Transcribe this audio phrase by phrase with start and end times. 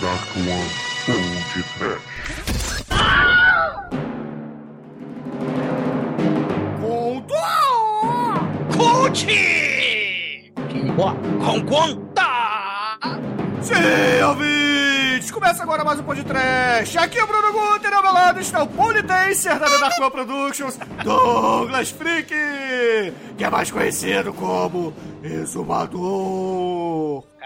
[0.00, 0.70] Dark One
[1.08, 1.20] ou
[1.52, 2.20] de Trash.
[8.76, 10.52] Conte!
[11.44, 12.98] Com conta!
[13.60, 15.30] Sim, ouvintes!
[15.30, 16.96] Começa agora mais um podcast.
[16.96, 20.78] Aqui é o Bruno Guter, ao meu lado está o Politenser da Dark One Productions,
[21.04, 22.32] Douglas Freak,
[23.36, 26.79] que é mais conhecido como Exumador.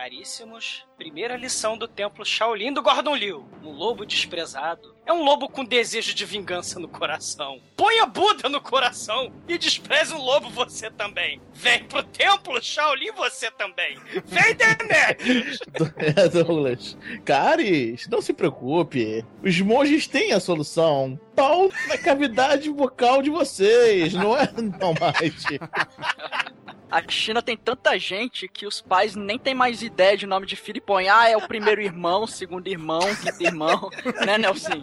[0.04, 3.48] Caríssimos, primeira lição do templo Shaolin do Gordon Liu.
[3.62, 7.58] Um lobo desprezado é um lobo com desejo de vingança no coração.
[7.74, 11.40] Ponha Buda no coração e despreze um lobo você também.
[11.54, 13.98] Vem pro templo Shaolin você também.
[14.26, 15.58] Vem, Demetrius!
[16.30, 16.98] Douglas.
[17.24, 19.24] Caris, não se preocupe.
[19.42, 21.18] Os monges têm a solução.
[21.34, 24.52] Pau na cavidade vocal de vocês, não é?
[24.52, 25.44] Não mais.
[26.90, 30.54] A China tem tanta gente que os pais nem têm mais ideia de nome de
[30.54, 33.90] filho e põem, ah, é o primeiro irmão, segundo irmão, quinto irmão,
[34.24, 34.82] né, Nelson?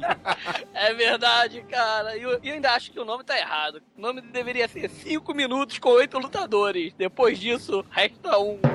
[0.74, 2.18] É verdade, cara.
[2.18, 3.82] E eu, eu ainda acho que o nome tá errado.
[3.98, 6.94] O nome deveria ser 5 minutos com oito lutadores.
[6.94, 8.60] Depois disso, resta um.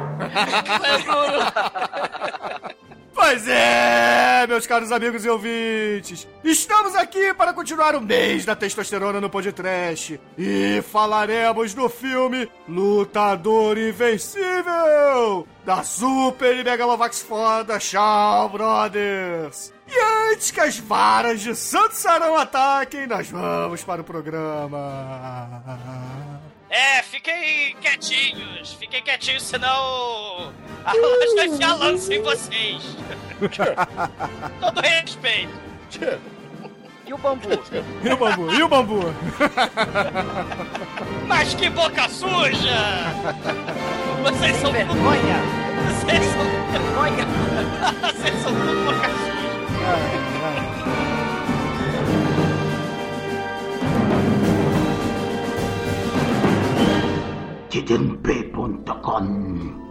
[0.86, 2.76] É, Bruno?
[3.16, 6.28] Pois é, meus caros amigos e ouvintes.
[6.44, 10.20] Estamos aqui para continuar o mês da testosterona no podcast.
[10.36, 19.72] E falaremos do filme Lutador Invencível, da Super e Megalovax foda Shaw Brothers.
[19.88, 24.78] E antes que as varas de Santo Sarão ataquem, nós vamos para o programa.
[26.76, 30.52] É, fiquem quietinhos, fiquem quietinhos, senão
[30.84, 32.82] a loja vai enfiar lança em vocês.
[34.60, 35.54] Todo respeito.
[37.06, 37.48] E o bambu?
[38.04, 38.52] E o bambu?
[38.52, 39.00] E o bambu?
[41.26, 43.06] Mas que boca suja!
[44.22, 45.40] Vocês são vergonha!
[45.88, 47.24] Vocês são vergonha!
[48.12, 50.35] Vocês são tudo boca suja!
[57.76, 59.85] I didn't play punta, kon.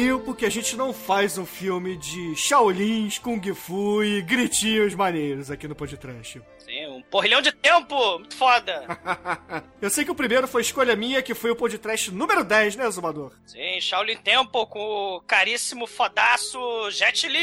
[0.00, 4.94] Quanto tempo que a gente não faz um filme de Shaolins, Kung Fu e gritinhos
[4.94, 6.40] maneiros aqui no podcast?
[6.58, 8.18] Sim, um porrilhão de tempo!
[8.18, 8.98] Muito foda!
[9.80, 12.90] Eu sei que o primeiro foi escolha minha, que foi o podcast número 10, né,
[12.90, 13.32] Zumador?
[13.44, 16.58] Sim, Shaolin Temple com o caríssimo fodaço
[16.90, 17.38] Jet Li!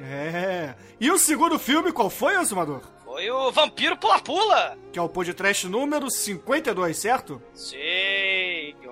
[0.00, 0.74] É.
[0.98, 2.82] E o segundo filme, qual foi, Azumador?
[3.04, 4.76] Foi o Vampiro Pula-Pula!
[4.90, 7.42] Que é o podcast número 52, certo?
[7.54, 7.76] Sim,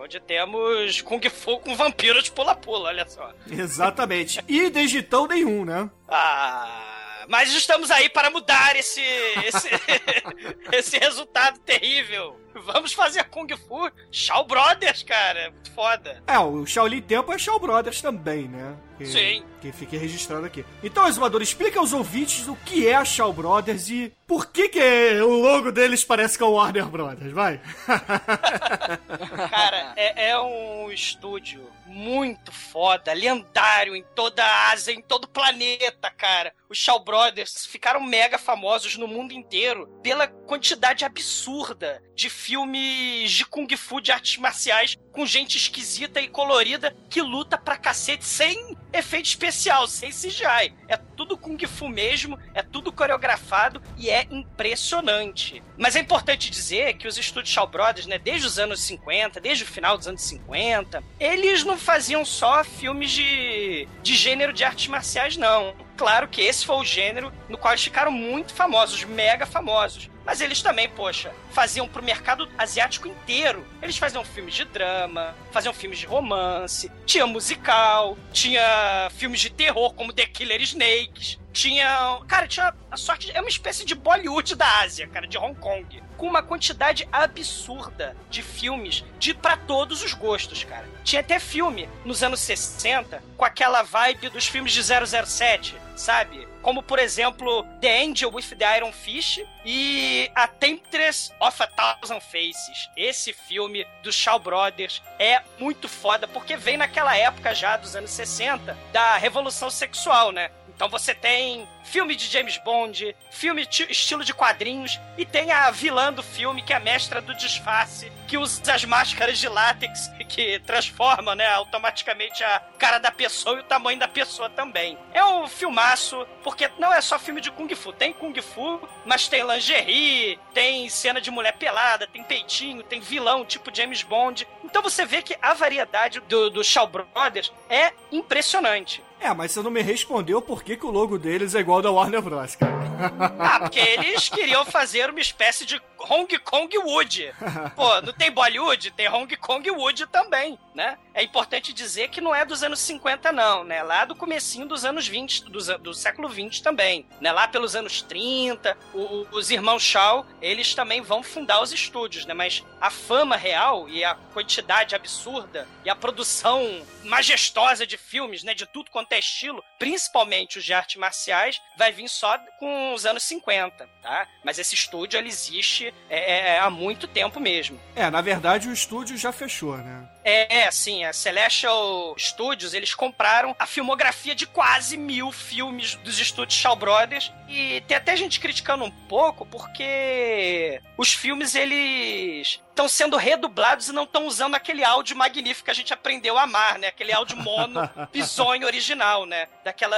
[0.00, 3.32] onde temos Kung Fu com vampiros pula-pula, olha só.
[3.50, 4.42] Exatamente.
[4.48, 5.90] E desde então nenhum, né?
[6.08, 9.02] Ah, mas estamos aí para mudar esse
[9.44, 9.68] esse,
[10.72, 12.40] esse resultado terrível.
[12.64, 15.50] Vamos fazer Kung Fu Shaw Brothers, cara.
[15.50, 16.22] Muito foda.
[16.26, 18.76] É, o Shaolin Tempo é Shaw Brothers também, né?
[19.00, 19.42] Que, Sim.
[19.62, 20.62] Que fique registrado aqui.
[20.82, 25.20] Então, Exumador, explica aos ouvintes o que é a Shaw Brothers e por que que
[25.22, 27.58] o logo deles parece com o Warner Brothers, vai?
[29.48, 35.28] Cara, é, é um estúdio muito foda, lendário em toda a Ásia, em todo o
[35.28, 36.52] planeta, cara.
[36.68, 43.44] Os Shaw Brothers ficaram mega famosos no mundo inteiro pela quantidade absurda de filmes de
[43.44, 48.74] Kung Fu, de artes marciais, com gente esquisita e colorida que luta pra cacete sem
[48.90, 50.72] efeito especial, sem CGI.
[50.88, 55.62] É tudo Kung Fu mesmo, é tudo coreografado e é impressionante.
[55.80, 59.64] Mas é importante dizer que os estúdios Shaw Brothers, né, desde os anos 50, desde
[59.64, 64.88] o final dos anos 50, eles não faziam só filmes de, de gênero de artes
[64.88, 65.74] marciais, não.
[65.96, 70.10] Claro que esse foi o gênero no qual eles ficaram muito famosos, mega famosos.
[70.22, 73.66] Mas eles também, poxa, faziam pro mercado asiático inteiro.
[73.80, 79.94] Eles faziam filmes de drama, faziam filmes de romance, tinha musical, tinha filmes de terror
[79.94, 82.20] como The Killer Snakes, tinha.
[82.26, 83.30] Cara, tinha a sorte.
[83.34, 86.02] É uma espécie de Bollywood da Ásia, cara, de Hong Kong.
[86.16, 90.86] Com uma quantidade absurda de filmes de para todos os gostos, cara.
[91.02, 96.46] Tinha até filme nos anos 60 com aquela vibe dos filmes de 007, sabe?
[96.62, 102.20] Como, por exemplo, The Angel with the Iron Fist e A Temptress of a Thousand
[102.20, 102.90] Faces.
[102.94, 108.10] Esse filme dos Shaw Brothers é muito foda, porque vem naquela época já dos anos
[108.10, 110.50] 60 da revolução sexual, né?
[110.80, 115.70] Então você tem filme de James Bond, filme ti- estilo de quadrinhos, e tem a
[115.70, 120.10] vilã do filme, que é a mestra do disfarce, que usa as máscaras de látex
[120.26, 124.96] que transforma, né, automaticamente a cara da pessoa e o tamanho da pessoa também.
[125.12, 129.28] É um filmaço, porque não é só filme de Kung Fu, tem Kung Fu, mas
[129.28, 134.48] tem lingerie, tem cena de mulher pelada, tem peitinho, tem vilão tipo James Bond.
[134.64, 139.04] Então você vê que a variedade do, do Shaw Brothers é impressionante.
[139.20, 141.82] É, mas você não me respondeu por que, que o logo deles é igual ao
[141.82, 142.80] da Warner Bros, cara.
[143.38, 147.32] Ah, porque eles queriam fazer uma espécie de Hong Kong Wood.
[147.74, 148.90] Pô, não tem Bollywood?
[148.90, 150.96] Tem Hong Kong Wood também, né?
[151.12, 153.82] É importante dizer que não é dos anos 50, não, né?
[153.82, 157.32] Lá do comecinho dos anos 20, dos an- do, século 20 também, né?
[157.32, 162.34] Lá pelos anos 30, o- os irmãos Shaw, eles também vão fundar os estúdios, né?
[162.34, 166.62] Mas a fama real e a quantidade absurda e a produção
[167.04, 168.54] majestosa de filmes, né?
[168.54, 173.04] De tudo quanto é estilo, principalmente os de artes marciais, vai vir só com os
[173.04, 174.26] anos 50, tá?
[174.44, 177.80] Mas esse estúdio, ele existe é, é, há muito tempo mesmo.
[177.96, 180.08] É, na verdade o estúdio já fechou, né?
[180.22, 186.58] É, assim, a Celestial Studios, eles compraram a filmografia de quase mil filmes dos estúdios
[186.60, 187.32] Shaw Brothers.
[187.48, 193.92] E tem até gente criticando um pouco, porque os filmes, eles estão sendo redublados e
[193.92, 196.88] não estão usando aquele áudio magnífico que a gente aprendeu a amar, né?
[196.88, 199.48] Aquele áudio mono, bizonho original, né?
[199.64, 199.96] Daquela...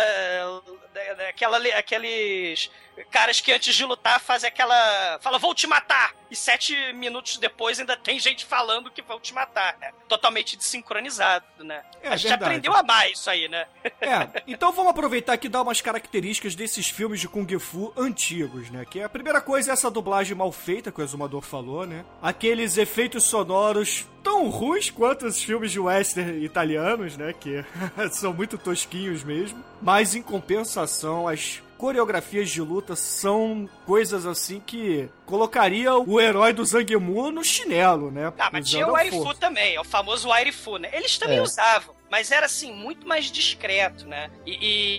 [0.95, 2.71] da- daquela aqueles
[3.11, 5.19] caras que antes de lutar fazem aquela...
[5.21, 6.15] Fala, vou te matar!
[6.31, 9.93] E sete minutos depois ainda tem gente falando que vão te matar, né?
[10.09, 11.83] Totalmente desincronizado, né?
[12.03, 12.45] É a gente verdade.
[12.45, 13.67] aprendeu a amar isso aí, né?
[14.03, 18.69] É, então vamos aproveitar aqui e dar umas características desses filmes de Kung Fu antigos,
[18.69, 18.85] né?
[18.85, 22.05] Que a primeira coisa é essa dublagem mal feita que o Exumador falou, né?
[22.21, 27.33] Aqueles efeitos sonoros tão ruins quanto os filmes de western italianos, né?
[27.33, 27.65] Que
[28.11, 29.63] são muito tosquinhos mesmo.
[29.81, 36.65] Mas em compensação, as coreografias de luta são coisas assim que colocaria o herói do
[36.65, 38.33] Zangimu no chinelo, né?
[38.39, 40.89] Ah, mas tinha o Wairifu também, é o famoso Wairifu, né?
[40.93, 41.43] Eles também É.
[41.43, 44.31] usavam, mas era assim, muito mais discreto, né?
[44.47, 44.53] E,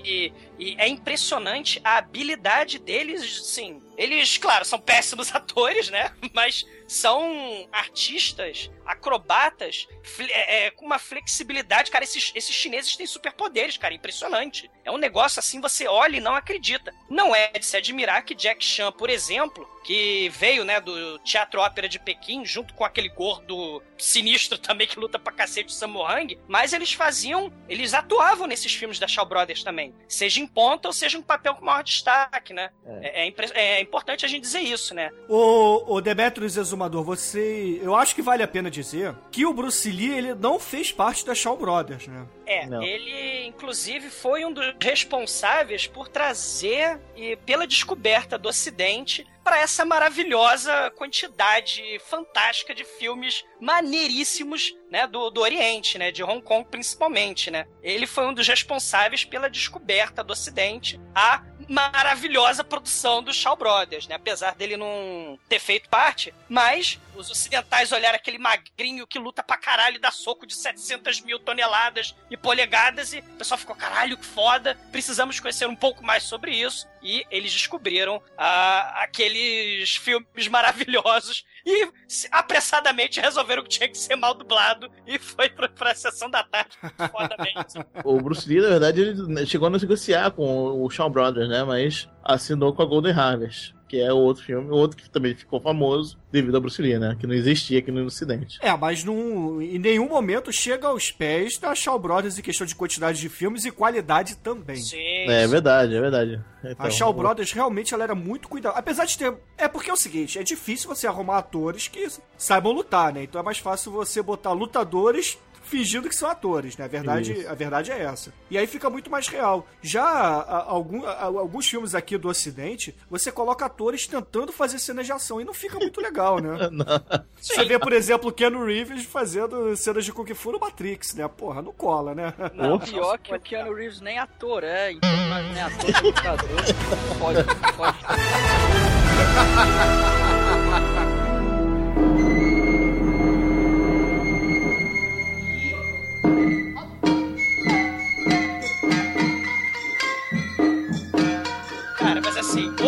[0.03, 3.81] e- e é impressionante a habilidade deles, assim.
[3.97, 6.13] Eles, claro, são péssimos atores, né?
[6.33, 9.87] Mas são artistas, acrobatas,
[10.19, 11.91] é, é, com uma flexibilidade.
[11.91, 14.69] Cara, esses, esses chineses têm superpoderes, cara, impressionante.
[14.83, 16.93] É um negócio assim, você olha e não acredita.
[17.09, 21.59] Não é de se admirar que Jack Chan, por exemplo, que veio, né, do Teatro
[21.61, 26.03] Ópera de Pequim, junto com aquele gordo sinistro também que luta pra cacete, o Sammo
[26.03, 30.87] Hung, mas eles faziam, eles atuavam nesses filmes da Shaw Brothers também, seja em ponta
[30.87, 32.69] ou seja em papel com maior destaque, né?
[32.85, 35.09] É, é impre- é importante a gente dizer isso, né?
[35.29, 37.79] O, o Demetrius Exumador, você.
[37.81, 41.25] Eu acho que vale a pena dizer que o Bruce Lee ele não fez parte
[41.25, 42.25] da Shaw Brothers, né?
[42.45, 42.83] É, Não.
[42.83, 49.83] ele inclusive foi um dos responsáveis por trazer e pela descoberta do Ocidente para essa
[49.83, 57.51] maravilhosa quantidade fantástica de filmes maneiríssimos, né, do, do Oriente, né, de Hong Kong principalmente,
[57.51, 57.67] né.
[57.81, 64.07] Ele foi um dos responsáveis pela descoberta do Ocidente, a maravilhosa produção do Shaw Brothers,
[64.07, 69.43] né, apesar dele não ter feito parte, mas os ocidentais olharam aquele magrinho que luta
[69.43, 73.75] pra caralho e dá soco de 700 mil toneladas e polegadas e o pessoal ficou,
[73.75, 76.87] caralho, que foda, precisamos conhecer um pouco mais sobre isso.
[77.03, 81.89] E eles descobriram ah, aqueles filmes maravilhosos e
[82.31, 86.77] apressadamente resolveram que tinha que ser mal dublado e foi pra, pra sessão da tarde,
[87.11, 87.73] fodamente.
[88.03, 91.63] O Bruce Lee, na verdade, ele chegou a negociar com o Shaw Brothers, né?
[91.63, 96.17] Mas assinou com a Golden Harvest, que é outro filme, outro que também ficou famoso
[96.31, 97.15] devido a Bruce Lee, né?
[97.19, 98.57] Que não existia aqui no Ocidente.
[98.59, 102.73] É, mas num, em nenhum momento chega aos pés da Shaw Brothers em questão de
[102.73, 104.77] quantidade de filmes e qualidade também.
[104.77, 106.41] Sim, É, verdade, é verdade.
[106.63, 108.79] Então, A Shaw Brothers realmente ela era muito cuidadosa.
[108.79, 109.31] Apesar de ter.
[109.59, 113.21] É porque é o seguinte: é difícil você arrumar atores que saibam lutar, né?
[113.21, 116.85] Então é mais fácil você botar lutadores fingindo que são atores, né?
[116.85, 117.49] A verdade, Isso.
[117.49, 118.33] a verdade é essa.
[118.49, 119.65] E aí fica muito mais real.
[119.81, 125.05] Já a- algum- a- alguns filmes aqui do Ocidente, você coloca atores tentando fazer cenas
[125.05, 126.49] de ação e não fica muito legal, né?
[127.41, 131.27] Você vê, por exemplo, o Keanu Reeves fazendo cenas de Kung Fu no Matrix, né?
[131.27, 132.33] Porra, não cola, né?
[132.53, 136.49] Não, pior que o Keanu Reeves nem ator é, então mas nem ator, nem lutador.
[137.19, 137.43] Pode,
[137.77, 137.97] pode.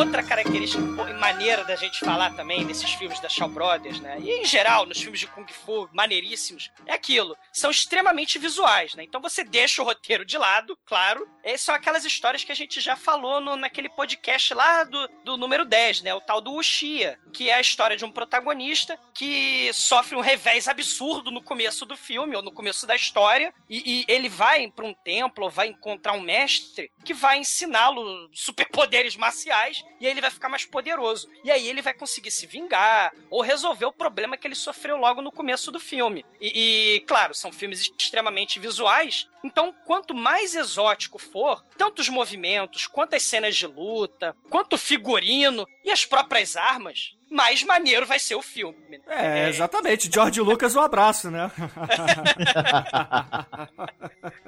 [0.05, 4.17] Outra característica pô, maneira da gente falar também desses filmes da Shaw Brothers, né?
[4.19, 7.35] E em geral, nos filmes de Kung Fu, maneiríssimos, é aquilo.
[7.51, 9.03] São extremamente visuais, né?
[9.03, 11.27] Então você deixa o roteiro de lado, claro.
[11.43, 15.38] E são aquelas histórias que a gente já falou no, naquele podcast lá do, do
[15.38, 16.13] número 10, né?
[16.13, 20.67] O tal do Ushia, que é a história de um protagonista que sofre um revés
[20.67, 24.85] absurdo no começo do filme, ou no começo da história, e, e ele vai para
[24.85, 30.22] um templo, ou vai encontrar um mestre que vai ensiná-lo superpoderes marciais, e aí ele
[30.22, 31.30] vai ficar mais poderoso.
[31.44, 35.22] E aí ele vai conseguir se vingar, ou resolver o problema que ele sofreu logo
[35.22, 36.25] no começo do filme.
[36.40, 42.88] E, e claro, são filmes extremamente visuais, então quanto mais exótico for, tanto os movimentos,
[42.88, 48.20] quanto as cenas de luta, quanto o figurino e as próprias armas, mais maneiro vai
[48.20, 49.02] ser o filme.
[49.08, 50.10] É, exatamente.
[50.12, 51.52] George Lucas, um abraço, né?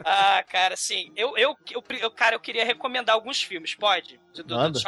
[0.06, 1.56] ah, cara, assim, eu, eu,
[2.00, 4.20] eu, cara, eu queria recomendar alguns filmes, pode?
[4.44, 4.80] Do, do, do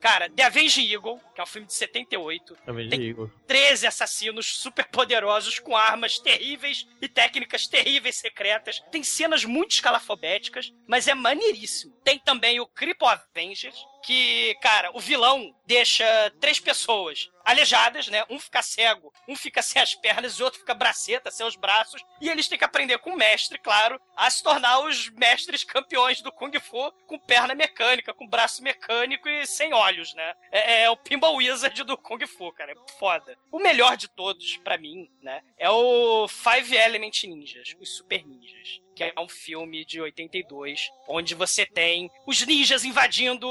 [0.00, 2.56] Cara, The Avenging Eagle, que é um filme de 78.
[2.66, 3.32] Avenging tem Eagle.
[3.46, 8.82] 13 assassinos super poderosos com armas terríveis e técnicas terríveis secretas.
[8.90, 11.94] Tem cenas muito escalafobéticas, mas é maneiríssimo.
[12.04, 16.04] Tem também o Cripple Avengers, que, cara, o vilão deixa
[16.40, 18.24] três pessoas aleijadas, né?
[18.30, 21.56] Um fica cego, um fica sem as pernas e o outro fica braceta, sem os
[21.56, 22.02] braços.
[22.20, 26.22] E eles têm que aprender com o mestre, claro, a se tornar os mestres campeões
[26.22, 30.34] do Kung Fu com perna mecânica, com braço mecânico e sem olhos, né?
[30.50, 32.72] É, é o Pinball Wizard do Kung Fu, cara.
[32.72, 33.36] É foda.
[33.52, 35.42] O melhor de todos, para mim, né?
[35.58, 41.34] É o Five Element Ninjas, os Super Ninjas que é um filme de 82, onde
[41.34, 43.48] você tem os ninjas invadindo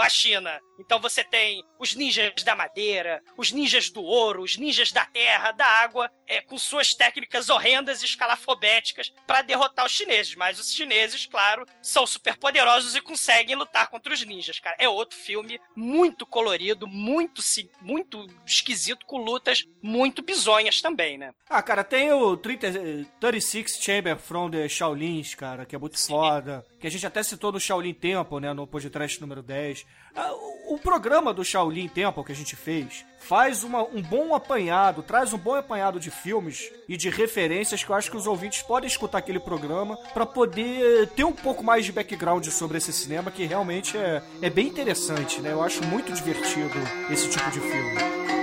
[0.00, 0.60] a China.
[0.78, 5.52] Então você tem os ninjas da madeira, os ninjas do ouro, os ninjas da terra,
[5.52, 10.34] da água, é, com suas técnicas horrendas e escalafobéticas para derrotar os chineses.
[10.34, 14.76] Mas os chineses, claro, são super poderosos e conseguem lutar contra os ninjas, cara.
[14.78, 17.40] É outro filme muito colorido, muito,
[17.80, 21.32] muito esquisito, com lutas muito bizonhas também, né?
[21.48, 22.72] Ah, cara, tem o 30,
[23.20, 26.12] 36 Chamber from the Shaolins, cara, que é muito Sim.
[26.12, 26.64] foda.
[26.78, 29.86] Que a gente até citou no Shaolin Temple, né, no podcast número 10.
[30.14, 30.32] Ah,
[30.68, 35.32] o programa do Shaolin Temple que a gente fez faz uma, um bom apanhado, traz
[35.32, 38.88] um bom apanhado de filmes e de referências que eu acho que os ouvintes podem
[38.88, 43.44] escutar aquele programa para poder ter um pouco mais de background sobre esse cinema que
[43.44, 45.52] realmente é, é bem interessante, né?
[45.52, 46.74] Eu acho muito divertido
[47.10, 48.41] esse tipo de filme.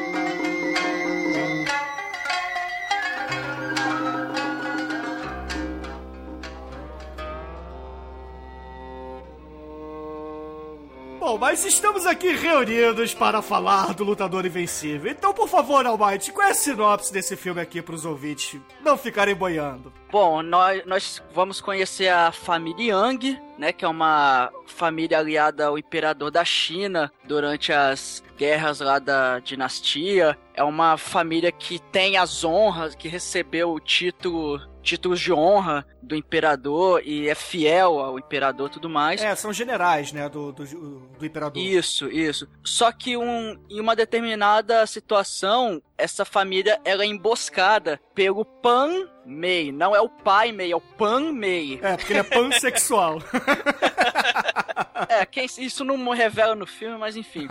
[11.29, 15.11] Bom, mas estamos aqui reunidos para falar do Lutador Invencível.
[15.11, 18.97] Então, por favor, Almighty, qual é a sinopse desse filme aqui para os ouvintes não
[18.97, 19.93] ficarem boiando?
[20.11, 25.77] Bom, nós, nós vamos conhecer a família Yang, né, que é uma família aliada ao
[25.77, 30.35] imperador da China durante as guerras lá da dinastia.
[30.55, 36.15] É uma família que tem as honras, que recebeu o título títulos de honra do
[36.15, 39.21] imperador e é fiel ao imperador e tudo mais.
[39.21, 41.61] É, são generais, né, do, do, do imperador.
[41.61, 42.47] Isso, isso.
[42.63, 49.71] Só que um, em uma determinada situação, essa família ela é emboscada pelo Pan Mei.
[49.71, 51.79] Não é o pai Mei, é o Pan Mei.
[51.81, 53.19] É, porque ele é pansexual.
[55.07, 57.47] é, quem, isso não revela no filme, mas enfim.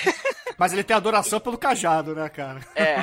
[0.58, 2.60] mas ele tem adoração pelo cajado, né, cara?
[2.74, 2.96] É.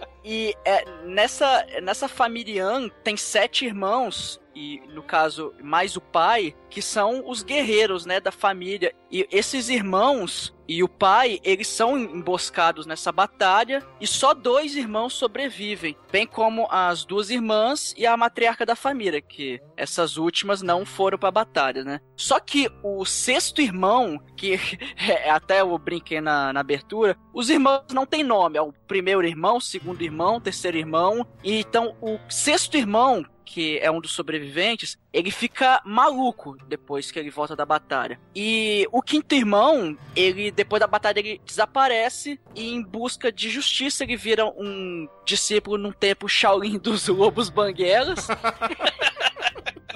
[0.28, 2.64] E é, nessa, nessa família
[3.04, 8.32] tem sete irmãos, e no caso, mais o pai, que são os guerreiros, né, da
[8.32, 8.94] família.
[9.10, 15.12] E esses irmãos e o pai, eles são emboscados nessa batalha e só dois irmãos
[15.12, 20.86] sobrevivem, bem como as duas irmãs e a matriarca da família, que essas últimas não
[20.86, 22.00] foram para a batalha, né?
[22.16, 24.58] Só que o sexto irmão, que
[24.96, 29.24] é, até eu brinquei na, na abertura, os irmãos não têm nome, é o primeiro
[29.24, 34.98] irmão, segundo irmão, terceiro irmão, e então o sexto irmão, que é um dos sobreviventes,
[35.12, 38.20] ele fica maluco depois que ele volta da batalha.
[38.34, 44.02] E o quinto irmão, ele depois da batalha ele desaparece e em busca de justiça
[44.04, 48.26] ele vira um discípulo num tempo Shaolin dos Lobos Banguelas.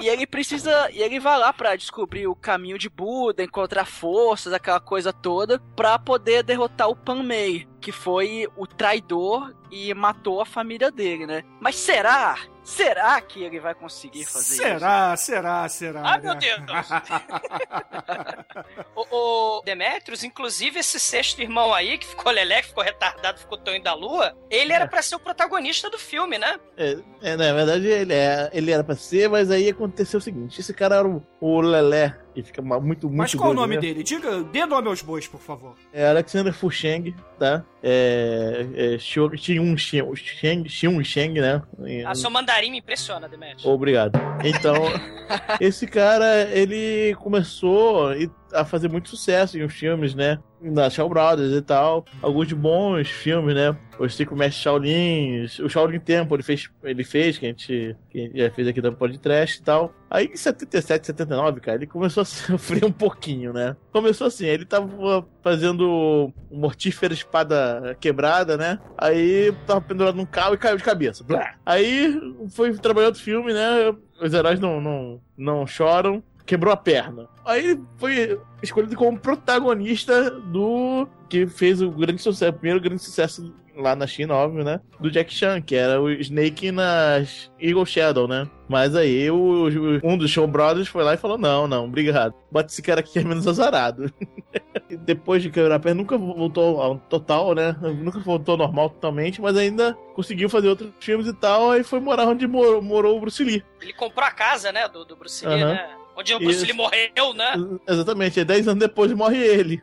[0.00, 0.90] E ele precisa.
[0.90, 5.58] E ele vai lá para descobrir o caminho de Buda, encontrar forças, aquela coisa toda,
[5.76, 11.26] para poder derrotar o Pan Mei, que foi o traidor e matou a família dele,
[11.26, 11.44] né?
[11.60, 12.38] Mas será?
[12.70, 15.24] Será que ele vai conseguir fazer será, isso?
[15.24, 15.26] Será,
[15.66, 16.02] será, será.
[16.04, 16.60] Ah, meu Deus!
[18.94, 23.82] o, o Demetrius, inclusive esse sexto irmão aí, que ficou leleque, ficou retardado, ficou Tonho
[23.82, 24.88] da Lua, ele era é.
[24.88, 26.60] para ser o protagonista do filme, né?
[26.76, 30.60] É, é na verdade ele, é, ele era para ser, mas aí aconteceu o seguinte:
[30.60, 33.80] esse cara era o, o Lelé E fica muito, muito Mas qual o nome né?
[33.80, 34.02] dele?
[34.02, 35.74] Diga, dê nome aos bois, por favor.
[35.92, 37.64] É Alexander Fusheng, tá?
[37.82, 38.66] É.
[38.94, 41.62] é Xiu- Sheng, Xiun Sheng, né?
[42.06, 43.66] Ah, seu mandarim me impressiona, Demet.
[43.66, 44.18] Obrigado.
[44.44, 44.74] Então,
[45.60, 48.10] esse cara, ele começou
[48.52, 50.38] a fazer muito sucesso em uns filmes, né?
[50.62, 52.04] Da Shaw Brothers e tal.
[52.20, 53.76] Alguns bons filmes, né?
[53.98, 58.18] Os Cinco Mestres Shaolin, o Shaolin Temple ele fez, ele fez que a gente, que
[58.18, 59.94] a gente já fez aqui da podcast e tal.
[60.10, 63.76] Aí em 77, 79, cara, ele começou a sofrer um pouquinho, né?
[63.92, 68.78] Começou assim, ele tava fazendo um mortífero espada quebrada, né?
[68.96, 71.22] Aí tava pendurado num carro e caiu de cabeça.
[71.22, 71.54] Blá.
[71.64, 72.18] Aí
[72.50, 73.94] foi trabalhar outro filme, né?
[74.20, 76.22] Os heróis não, não, não choram.
[76.50, 77.28] Quebrou a perna.
[77.44, 81.06] Aí foi escolhido como protagonista do.
[81.28, 84.80] que fez o grande sucesso, o primeiro grande sucesso lá na China, óbvio, né?
[84.98, 88.50] Do Jack Chan, que era o Snake nas Eagle Shadow, né?
[88.68, 89.68] Mas aí o,
[90.02, 92.34] um dos Show Brothers foi lá e falou: não, não, obrigado.
[92.50, 94.12] Bota esse cara aqui que é menos azarado.
[95.02, 97.76] Depois de quebrar a perna, nunca voltou ao total, né?
[97.80, 101.70] Nunca voltou ao normal totalmente, mas ainda conseguiu fazer outros filmes e tal.
[101.70, 103.64] Aí foi morar onde morou, morou o Bruce Lee.
[103.80, 105.74] Ele comprou a casa, né, do, do Bruce Lee, Aham.
[105.74, 105.99] né?
[106.20, 106.64] Onde o Bruce.
[106.64, 107.52] Lee morreu, né?
[107.88, 109.82] Exatamente, e 10 anos depois morre ele.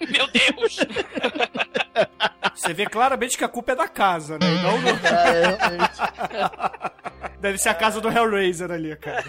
[0.00, 0.76] Meu Deus!
[2.54, 4.46] Você vê claramente que a culpa é da casa, né?
[4.62, 7.34] Não do- Ah, é, realmente.
[7.40, 9.24] Deve ser a casa do Hellraiser ali, cara.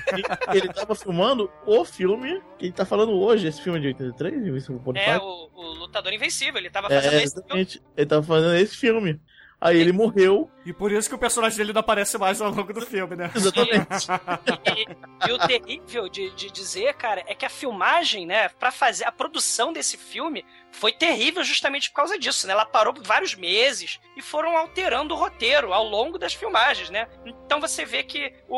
[0.54, 4.72] Ele tava filmando o filme que ele tá falando hoje, esse filme de 83, esse
[4.74, 7.40] pode É, o, o Lutador Invencível, ele tava fazendo É, esse filme.
[7.42, 7.82] exatamente.
[7.98, 9.20] Ele tava fazendo esse filme.
[9.60, 10.50] Aí ele morreu.
[10.66, 13.32] E por isso que o personagem dele não aparece mais ao longo do filme, né?
[13.36, 14.08] Exatamente.
[14.76, 19.06] E, e o terrível de, de dizer, cara, é que a filmagem, né, pra fazer
[19.06, 20.44] a produção desse filme
[20.75, 22.53] foi terrível justamente por causa disso, né?
[22.53, 27.08] Ela parou por vários meses e foram alterando o roteiro ao longo das filmagens, né?
[27.25, 28.58] Então você vê que o,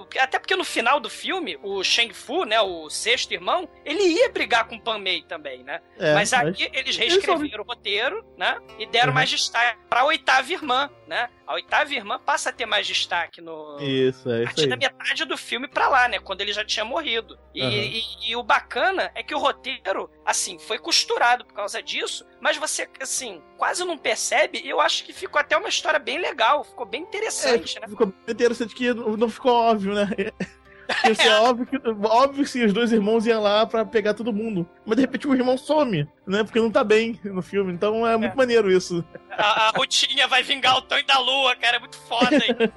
[0.00, 4.02] o- até porque no final do filme, o Shang Fu, né, o sexto irmão, ele
[4.02, 5.80] ia brigar com o Pan Mei também, né?
[5.98, 8.58] É, mas aqui eles reescreveram o roteiro, né?
[8.78, 9.14] E deram Uhum.
[9.14, 11.28] mais destaque pra oitava irmã, né?
[11.46, 14.68] A oitava irmã passa a ter mais destaque no, Isso, é a isso partir aí.
[14.68, 16.18] da metade do filme pra lá, né?
[16.20, 17.38] Quando ele já tinha morrido.
[17.54, 17.72] E, Aham.
[17.72, 22.56] e- e o bacana é que o roteiro, assim, foi costurado por causa disso, mas
[22.56, 24.60] você, assim, quase não percebe.
[24.62, 27.88] E eu acho que ficou até uma história bem legal, ficou bem interessante, É, né?
[27.88, 30.06] ficou bem interessante que não ficou óbvio, né?
[30.88, 34.66] Assim, óbvio, que, óbvio que os dois irmãos iam lá pra pegar todo mundo.
[34.86, 36.42] Mas de repente o irmão some, né?
[36.42, 37.72] Porque não tá bem no filme.
[37.72, 39.04] Então é muito maneiro isso.
[39.30, 42.56] A, a Rutinha vai vingar o Tonho da Lua, cara, é muito foda, hein?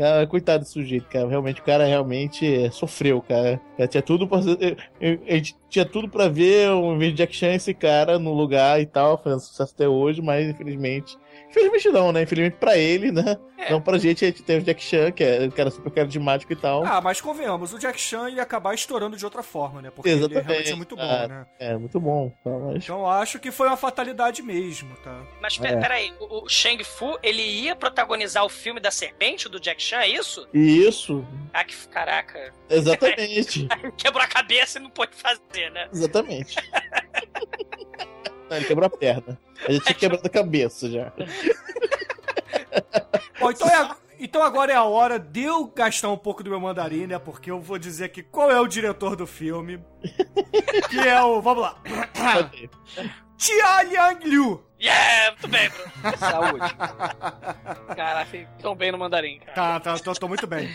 [0.00, 1.28] Cara, coitado desse sujeito, cara.
[1.28, 3.60] Realmente, o cara realmente é, sofreu, cara.
[3.76, 4.38] É, tinha tudo pra.
[4.98, 8.80] é, é, tinha tudo pra ver um vídeo de Jack Chan esse cara no lugar
[8.80, 11.18] e tal, fazendo sucesso até hoje, mas infelizmente.
[11.50, 12.22] Infelizmente não, né?
[12.22, 13.36] Infelizmente pra ele, né?
[13.58, 13.70] É.
[13.72, 16.52] Não pra gente, a gente tem o Jack Chan, que é um cara super carismático
[16.52, 16.84] e tal.
[16.84, 19.90] Ah, mas convenhamos, o Jack Chan ia acabar estourando de outra forma, né?
[19.90, 20.46] Porque ele Exatamente.
[20.46, 21.46] realmente é muito bom, Ah, né?
[21.58, 22.30] É, muito bom.
[22.42, 22.84] tá, Mas...
[22.84, 25.20] Então eu acho que foi uma fatalidade mesmo, tá?
[25.42, 25.76] Mas É.
[25.76, 29.98] peraí, o, o Shang Fu, ele ia protagonizar o filme da serpente, do Jack Chan,
[30.00, 30.48] é isso?
[30.54, 32.54] Isso, Ah, que caraca.
[32.70, 33.68] exatamente.
[33.98, 35.88] Quebrou a cabeça e não pôde fazer, né?
[35.92, 36.56] exatamente.
[38.50, 39.38] Não, ele quebrou a perna.
[39.66, 41.12] A gente tinha quebrado a cabeça já.
[43.38, 46.60] Bom, então, é então agora é a hora de eu gastar um pouco do meu
[46.60, 47.18] mandarim, né?
[47.18, 49.82] Porque eu vou dizer aqui qual é o diretor do filme.
[50.90, 51.40] Que é o.
[51.40, 51.80] Vamos lá.
[53.38, 54.62] Tia Liang Liu.
[54.78, 56.18] Yeah, muito bem, Bruno.
[56.18, 56.74] Saúde.
[57.96, 59.52] Caraca, tão bem no mandarim, cara.
[59.54, 60.70] Tá, tá, tô, tô muito bem.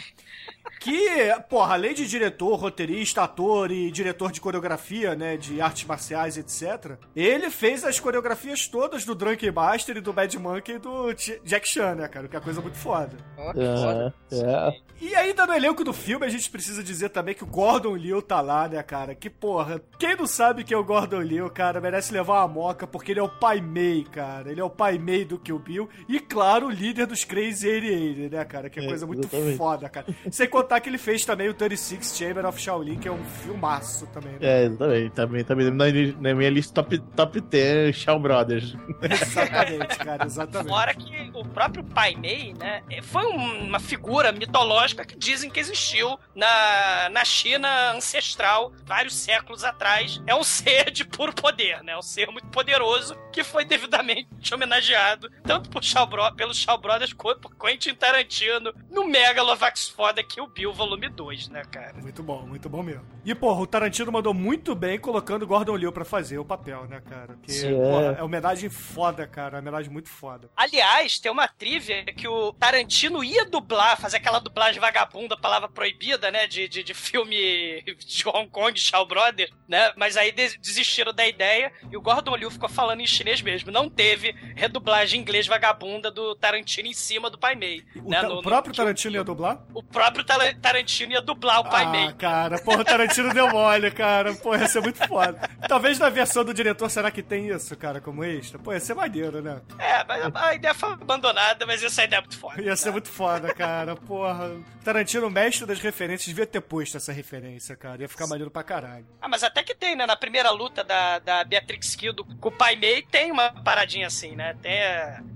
[0.80, 6.38] Que, porra, além de diretor, roteirista, ator e diretor de coreografia, né, de artes marciais,
[6.38, 11.14] etc., ele fez as coreografias todas do Drunken Master e do Bad Monkey e do
[11.44, 12.28] Jack Chan, né, cara?
[12.28, 13.16] Que é coisa muito foda.
[13.54, 14.36] Que.
[14.36, 14.86] É, é.
[15.02, 18.22] E ainda no elenco do filme, a gente precisa dizer também que o Gordon Liu
[18.22, 19.14] tá lá, né, cara?
[19.14, 22.88] Que porra, quem não sabe quem é o Gordon Liu, cara, merece levar uma moca,
[22.88, 24.50] porque ele é o pai Mei, cara.
[24.52, 28.36] Ele é o pai Mei do Kill Bill e, claro, o líder dos Crazy 88,
[28.36, 28.70] né, cara?
[28.70, 29.58] Que é É, coisa muito exatamente.
[29.58, 30.06] foda, cara.
[30.32, 34.08] Sem contar que ele fez também o 36 Chamber of Shaolin, que é um filmaço
[34.08, 34.38] também, né?
[34.42, 35.12] É, exatamente.
[35.14, 35.86] Também, também na,
[36.30, 38.76] na minha lista top, top 10 Shaw Brothers.
[39.02, 40.70] Exatamente, cara, exatamente.
[40.70, 45.60] Fora que o próprio Pai Mei, né, foi um- uma figura mitológica que dizem que
[45.60, 50.22] existiu na, na China ancestral, vários séculos atrás.
[50.28, 51.98] É um ser de puro poder, né?
[51.98, 57.14] Um ser muito poderoso que foi devidamente homenageado tanto por Shaw Bro pelos Shaw Brothers
[57.14, 62.00] quanto por Quentin Tarantino no Megalovax foda que o Bill Volume 2, né, cara?
[62.02, 63.06] Muito bom, muito bom mesmo.
[63.26, 66.86] E, porra, o Tarantino mandou muito bem colocando o Gordon Liu pra fazer o papel,
[66.86, 67.34] né, cara?
[67.34, 68.06] Porque, Sim, porra, é.
[68.06, 69.58] é uma homenagem foda, cara.
[69.58, 70.48] É uma homenagem muito foda.
[70.56, 76.30] Aliás, tem uma trivia que o Tarantino ia dublar, fazer aquela dublagem vagabunda, palavra proibida,
[76.30, 76.46] né?
[76.46, 79.92] De, de, de filme de Hong Kong, Shaw Brother, né?
[79.98, 83.72] Mas aí des- desistiram da ideia e o Gordon Liu ficou falando em chinês mesmo.
[83.72, 87.84] Não teve redublagem em inglês vagabunda do Tarantino em cima do Pai Mei.
[87.96, 88.22] O, né?
[88.22, 89.64] ta- No- o no- próprio Tarantino ia dublar?
[89.74, 92.14] O próprio Tarantino ia dublar o Pai ah, Mei.
[92.14, 94.34] cara, porra, o Tarantino deu mole, cara.
[94.36, 95.40] Pô, ia ser muito foda.
[95.68, 98.58] Talvez na versão do diretor, será que tem isso, cara, como extra?
[98.60, 99.62] Pô, ia ser maneiro, né?
[99.80, 102.62] É, mas a, a ideia foi abandonada, mas essa ideia é muito forte.
[102.62, 103.96] Ia ser muito foda, cara.
[103.96, 104.52] Porra.
[104.84, 108.02] Tarantino, mestre das referências, devia ter posto essa referência, cara.
[108.02, 109.06] Ia ficar maneiro pra caralho.
[109.22, 110.06] Ah, mas até que tem, né?
[110.06, 114.36] Na primeira luta da, da Beatrix Kill com o Pai Mei, tem uma paradinha assim,
[114.36, 114.56] né?
[114.62, 114.80] Tem,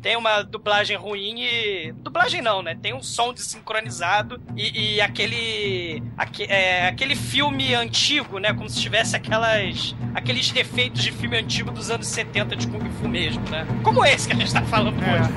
[0.02, 1.92] tem uma dublagem ruim e.
[1.94, 2.78] Dublagem não, né?
[2.80, 6.04] Tem um som desincronizado e, e aquele.
[6.18, 8.54] aque- é, aquele filme antigo, né?
[8.54, 9.96] Como se tivesse aquelas.
[10.14, 13.66] aqueles efeitos de filme antigo dos anos 70 de Kung Fu mesmo, né?
[13.84, 15.30] Como esse que a gente tá falando hoje.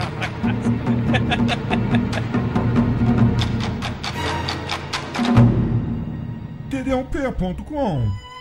[6.70, 8.31] td1p.com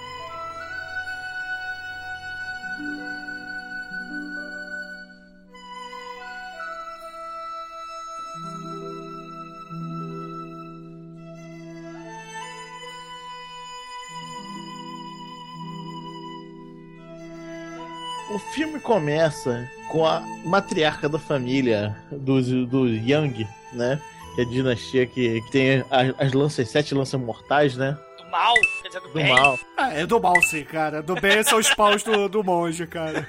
[18.95, 23.97] começa com a matriarca da família dos, do Yang, né?
[24.35, 27.97] Que é a dinastia que, que tem as, as lanças, sete lanças mortais, né?
[28.17, 29.33] Do mal, quer dizer, do, Do bem.
[29.33, 29.57] mal.
[29.77, 31.01] Ah, é do mal, sim, cara.
[31.01, 33.25] Do bem são os paus do, do monge, cara.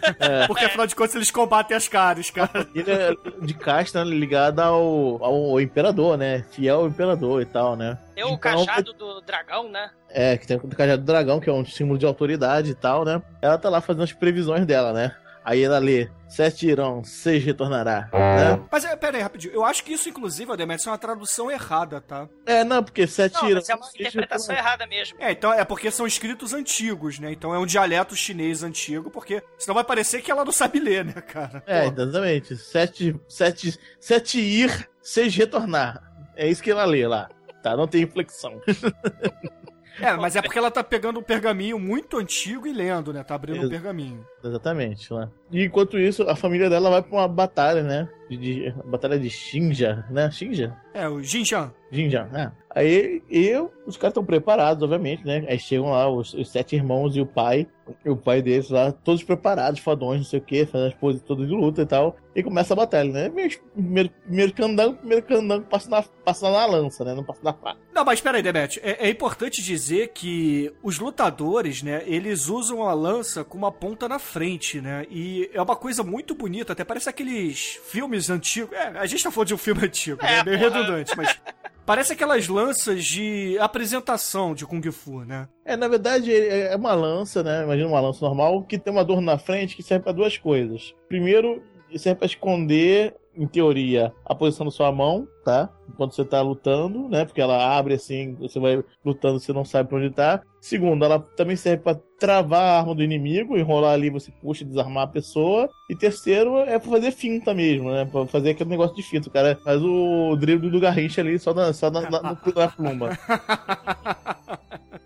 [0.48, 2.66] Porque afinal de contas eles combatem as caras, cara.
[2.74, 6.44] Ele é de casta né, ligada ao, ao imperador, né?
[6.50, 7.96] Fiel ao imperador e tal, né?
[8.16, 9.90] Tem o Então, cajado do dragão, né?
[10.10, 13.04] É, que tem o cajado do dragão, que é um símbolo de autoridade e tal,
[13.04, 13.22] né?
[13.40, 15.14] Ela tá lá fazendo as previsões dela, né?
[15.44, 18.62] Aí ela lê, sete irão, seis retornará, né?
[18.70, 19.52] Mas é, pera aí, rapidinho.
[19.52, 22.28] Eu acho que isso, inclusive, Ademet, é uma tradução errada, tá?
[22.46, 23.60] É, não, porque sete Não, irão...
[23.60, 24.60] mas é uma interpretação retornará.
[24.60, 25.18] errada mesmo.
[25.20, 27.32] É, então é porque são escritos antigos, né?
[27.32, 31.04] Então é um dialeto chinês antigo, porque senão vai parecer que ela não sabe ler,
[31.04, 31.62] né, cara?
[31.66, 32.00] É, Pô.
[32.02, 32.56] exatamente.
[32.56, 36.02] Sete, sete, sete ir, seis retornar.
[36.36, 37.28] É isso que ela lê lá.
[37.62, 38.60] Tá, não tem inflexão.
[40.00, 43.22] É, mas é porque ela tá pegando um pergaminho muito antigo e lendo, né?
[43.22, 44.26] Tá abrindo um Ex- pergaminho.
[44.42, 45.28] Exatamente, né?
[45.52, 48.08] E enquanto isso, a família dela vai pra uma batalha, né?
[48.28, 50.30] De, de- batalha de Shinja, né?
[50.30, 50.74] Shinja?
[50.94, 51.70] É, o Jinjan.
[51.90, 52.50] Jinja, né?
[52.74, 55.44] Aí eu, os caras estão preparados, obviamente, né?
[55.46, 57.66] Aí chegam lá os, os sete irmãos e o pai,
[58.02, 61.20] e o pai deles lá, todos preparados, fodões, não sei o que, fazendo as poses
[61.22, 62.16] todas de luta e tal.
[62.34, 63.28] E começa a batalha, né?
[63.28, 67.14] Primeiro, primeiro candango, primeiro candango passa na, passa na lança, né?
[67.14, 67.78] Não passa na faca.
[67.94, 68.80] Não, mas pera aí, Demet.
[68.82, 74.08] É, é importante dizer que os lutadores, né, eles usam a lança com uma ponta
[74.08, 75.04] na frente, né?
[75.10, 78.72] E é uma coisa muito bonita, até parece aqueles filmes antigos.
[78.76, 80.38] É, a gente tá falando de um filme antigo, né?
[80.38, 80.70] É, meio porra.
[80.70, 81.38] redundante, mas.
[81.84, 85.48] Parece aquelas lanças de apresentação de Kung Fu, né?
[85.64, 87.64] É, na verdade, é é uma lança, né?
[87.64, 90.94] Imagina uma lança normal que tem uma dor na frente que serve para duas coisas.
[91.08, 91.60] Primeiro,
[91.98, 95.70] serve para esconder, em teoria, a posição da sua mão, tá?
[95.88, 97.24] Enquanto você tá lutando, né?
[97.24, 100.42] Porque ela abre assim, você vai lutando, você não sabe pra onde tá.
[100.60, 104.66] Segundo, ela também serve para travar a arma do inimigo, enrolar ali, você puxa e
[104.66, 105.68] desarmar a pessoa.
[105.90, 108.04] E terceiro, é pra fazer finta mesmo, né?
[108.04, 109.28] Pra fazer aquele negócio de finta.
[109.28, 113.18] O cara faz o drible do Garrincha ali só na, só na, na, na pluma.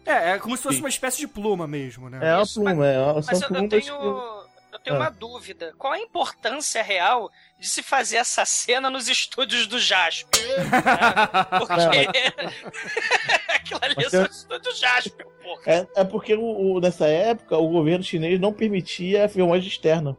[0.07, 0.83] É, é como se fosse Sim.
[0.85, 2.21] uma espécie de pluma mesmo, né?
[2.23, 4.46] É uma pluma, é, Mas são eu, eu tenho,
[4.87, 5.01] tenho Ah.
[5.01, 5.75] uma dúvida.
[5.77, 10.41] Qual a importância real de se fazer essa cena nos estúdios do Jasper?
[10.59, 10.65] Né?
[11.59, 11.73] Porque
[13.53, 15.63] aquilo ali Mas são eu- estúdios Jasper, porra.
[15.67, 16.43] É, é porque o,
[16.77, 20.17] o- nessa época o governo chinês não permitia a filmagem externa.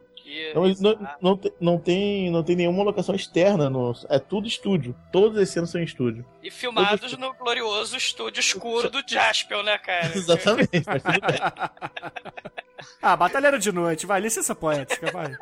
[0.50, 3.70] Então eles não, Ah, não, não, tem, não tem nenhuma locação externa.
[3.70, 4.94] No, é tudo estúdio.
[5.10, 6.22] Todas as cenas são em estúdio.
[6.42, 10.12] E filmados no glorioso estúdio escuro do Jasper, né, cara?
[10.14, 11.40] Exatamente, mas tudo bem.
[13.02, 15.32] Ah, batalheiro de noite, vai, licença poética, vai.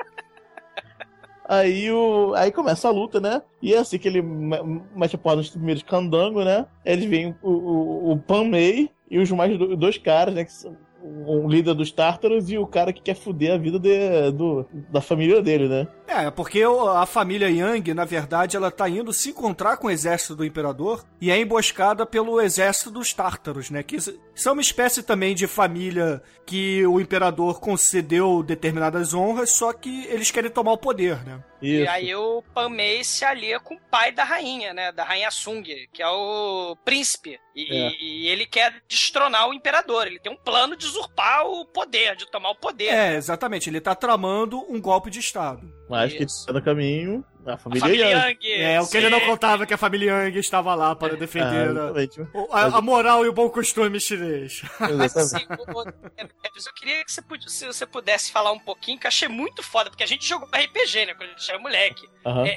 [1.49, 3.40] Aí, o, aí começa a luta, né?
[3.62, 6.66] E é assim que ele me- mete a porra nos primeiros candangos, né?
[6.85, 10.44] Eles veem o, o, o Pan Mei e os mais do- dois caras, né?
[10.44, 10.77] Que são
[11.25, 15.01] o líder dos Tártaros e o cara que quer fuder a vida de- do, da
[15.01, 15.87] família dele, né?
[16.07, 19.90] É, É, porque a família Yang, na verdade, ela tá indo se encontrar com o
[19.90, 23.83] exército do imperador e é emboscada pelo exército dos tártaros, né?
[23.83, 23.99] Que
[24.35, 30.31] são uma espécie também de família que o imperador concedeu determinadas honras, só que eles
[30.31, 31.42] querem tomar o poder, né?
[31.61, 31.90] E Isso.
[31.90, 34.92] aí o Panmei se alia com o pai da rainha, né?
[34.92, 37.38] Da rainha Sung, que é o príncipe.
[37.55, 37.90] E, É.
[38.01, 40.07] e ele quer destronar o imperador.
[40.07, 42.88] Ele tem um plano de usurpar o poder, de tomar o poder.
[42.88, 43.69] É, exatamente.
[43.69, 45.76] Ele tá tramando um golpe de Estado.
[45.88, 46.44] Mas que Isso.
[46.46, 48.38] tá no caminho, a A família, família Yang.
[48.49, 48.62] Yang.
[48.62, 51.16] É, o que ele não contava é que a família Yang estava lá para Ah,
[51.16, 51.92] defender a,
[52.35, 54.62] o- a- a moral e o bom costume chinês.
[54.96, 59.29] Mas assim, eu queria que você, se você pudesse falar um pouquinho, que eu achei
[59.29, 61.14] muito foda, porque a gente jogou RPG, né?
[61.14, 62.03] Quando a gente era moleque.
[62.25, 62.44] Aham.
[62.46, 62.51] É,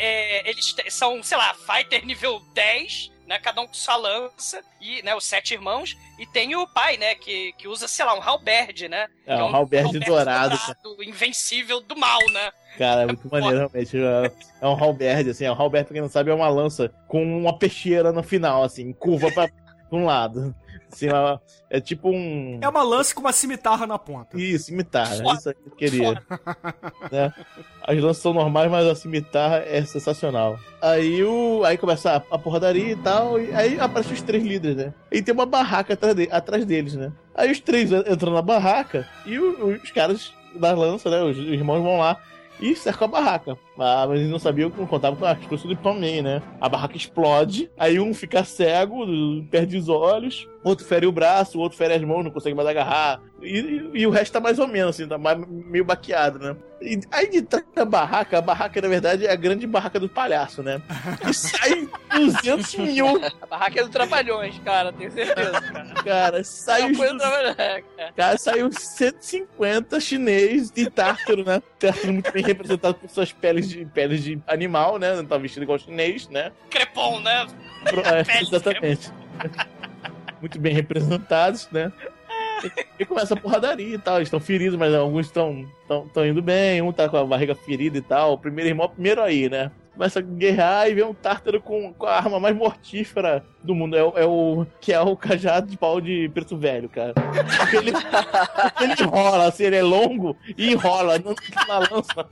[0.47, 3.37] é, eles são, sei lá, fighter nível 10, né?
[3.37, 7.13] Cada um com sua lança, e, né, os sete irmãos, e tem o pai, né,
[7.13, 9.07] que, que usa, sei lá, um halberd, né?
[9.27, 10.57] É, que um halberd dourado,
[10.99, 12.51] invencível do mal, né?
[12.75, 13.95] Cara, é muito maneiro, realmente.
[13.97, 15.45] É é um halberd, assim.
[15.45, 18.63] É um halberd, pra quem não sabe, é uma lança com uma peixeira no final,
[18.63, 19.47] assim, curva pra,
[19.89, 20.55] pra um lado.
[20.91, 22.57] Assim, é, é tipo um.
[22.61, 24.35] É uma lance com uma cimitarra na ponta.
[24.39, 25.17] Isso, cimitarra.
[25.17, 26.23] Foda, Isso aí que eu queria.
[27.11, 27.33] né?
[27.83, 30.57] As lanças são normais, mas a cimitarra é sensacional.
[30.81, 31.63] Aí o.
[31.63, 33.39] Aí começa a, a porradaria e tal.
[33.39, 34.93] E aí aparecem os três líderes, né?
[35.11, 37.11] E tem uma barraca atrás, de- atrás deles, né?
[37.35, 41.21] Aí os três en- entram na barraca e o- os caras da lança, né?
[41.21, 42.17] Os, os irmãos vão lá.
[42.59, 43.57] E cercam a barraca.
[43.79, 46.41] Ah, mas eles não sabiam que não contavam com a astúcia do Tomei, né?
[46.59, 49.05] A barraca explode, aí um fica cego,
[49.49, 52.67] perde os olhos, outro fere o braço, o outro fere as mãos, não consegue mais
[52.67, 53.21] agarrar.
[53.41, 56.55] E, e- e o resto tá mais ou menos, assim, tá mais, meio baqueado, né?
[56.81, 60.07] E aí de trás da barraca, a barraca, na verdade, é a grande barraca do
[60.09, 60.81] palhaço, né?
[61.29, 63.05] E sai 200 mil,
[63.41, 65.51] A barraca é do Trapalhões, cara, tenho certeza.
[65.61, 65.93] Cara.
[66.03, 66.43] cara.
[66.43, 68.13] Sai os do é, cara.
[68.15, 71.61] Cara, saiu 150 chinês de tártaro, né?
[71.77, 75.15] Tártaro muito bem representado por suas peles de, peles de animal, né?
[75.15, 76.51] Não tá vestido igual chinês, né?
[76.69, 77.47] Crepom, né?
[77.85, 79.11] Pro- é, exatamente.
[80.41, 81.91] Muito bem representados, né?
[82.63, 84.15] E, e começa a porradaria e tal.
[84.17, 85.65] Eles estão feridos, mas alguns estão
[86.05, 86.81] estão indo bem.
[86.81, 88.33] Um tá com a barriga ferida e tal.
[88.33, 89.71] O primeiro irmão é o primeiro aí, né?
[89.93, 93.95] Começa a guerrear e vê um tártaro com, com a arma mais mortífera do mundo.
[93.97, 97.13] É, o- é o que é o cajado de pau de preto velho, cara.
[97.73, 97.91] Ele,
[98.81, 102.27] ele enrola, assim, ele é longo e enrola não fica na lança.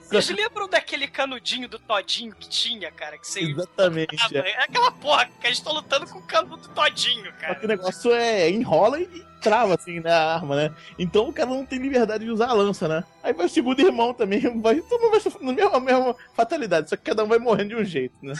[0.00, 3.16] Vocês lembram daquele canudinho do Todinho que tinha, cara?
[3.16, 3.40] Que você.
[3.40, 4.36] Exatamente.
[4.36, 4.38] É.
[4.38, 7.54] É aquela porra que eles estão lutando com o canudo do Todinho, cara.
[7.54, 9.06] que o negócio é enrola e
[9.40, 10.74] trava, assim, né, a arma, né?
[10.98, 13.04] Então o cara não tem liberdade de usar a lança, né?
[13.22, 16.16] Aí vai o segundo irmão também, vai, todo mundo vai sofrendo a mesma, a mesma
[16.34, 18.34] fatalidade, só que cada um vai morrendo de um jeito, né?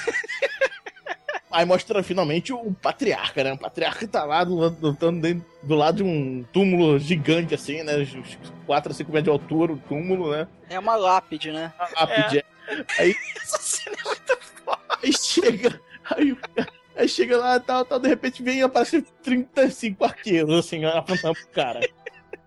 [1.51, 3.53] Aí mostra finalmente o patriarca, né?
[3.53, 7.97] O patriarca tá lá do, lutando dentro, do lado de um túmulo gigante, assim, né?
[7.99, 10.47] Uns 4 a 5 metros de altura, o túmulo, né?
[10.69, 11.73] É uma lápide, né?
[11.79, 12.45] A lápide.
[12.99, 14.79] Aí Essa cena é muito foda.
[15.03, 15.81] Aí chega.
[16.05, 16.37] Aí,
[16.97, 21.35] aí chega lá e tal, tal, de repente vem e aparece 35 arqueiros, assim, apontando
[21.35, 21.81] pro cara.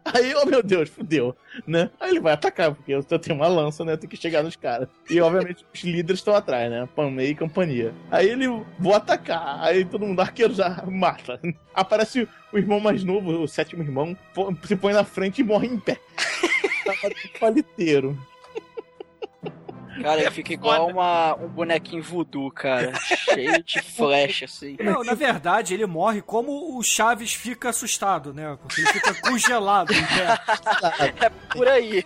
[0.05, 1.35] Aí, oh meu Deus, fudeu,
[1.65, 1.89] né?
[1.99, 3.95] Aí ele vai atacar, porque eu tenho uma lança, né?
[3.95, 4.87] Tem que chegar nos caras.
[5.09, 6.87] E obviamente os líderes estão atrás, né?
[6.95, 7.93] Panmei e companhia.
[8.11, 9.61] Aí ele, vou atacar.
[9.61, 11.39] Aí todo mundo, arqueiro já mata.
[11.73, 14.17] Aparece o irmão mais novo, o sétimo irmão,
[14.65, 15.99] se põe na frente e morre em pé.
[16.85, 18.17] Um paliteiro.
[20.01, 22.93] Cara, É ele fica igual uma, um bonequinho voodoo, cara.
[22.99, 24.75] cheio de flecha, assim.
[24.79, 28.57] Não, na verdade, ele morre como o Chaves fica assustado, né?
[28.61, 29.91] Porque ele fica congelado.
[29.91, 31.25] em pé.
[31.25, 32.03] É por aí.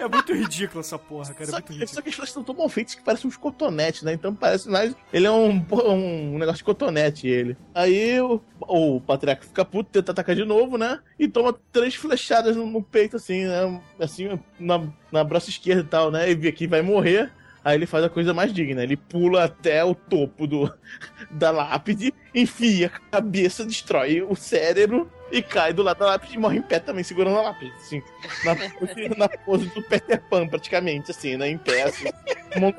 [0.00, 1.44] É muito ridículo essa porra, cara.
[1.44, 1.94] É Só muito que, ridículo.
[1.94, 4.12] só que as flechas estão tão mal feitas que parecem uns cotonetes, né?
[4.12, 4.94] Então parece mais.
[5.12, 7.56] Ele é um, um negócio de cotonete, ele.
[7.74, 10.98] Aí o, o patriarca fica puto, tenta atacar de novo, né?
[11.18, 13.80] E toma três flechadas no, no peito, assim, né?
[14.00, 16.30] Assim, na, na braça esquerda e tal, né?
[16.30, 17.30] E vê que vai morrer.
[17.64, 18.82] Aí ele faz a coisa mais digna.
[18.82, 20.72] Ele pula até o topo do,
[21.30, 26.38] da lápide, enfia a cabeça, destrói o cérebro e cai do lado da lápide e
[26.38, 28.02] morre em pé também, segurando a lápide, assim.
[28.44, 31.48] Na pose, na pose do Peter Pan, praticamente, assim, né?
[31.48, 32.04] Em pé, assim.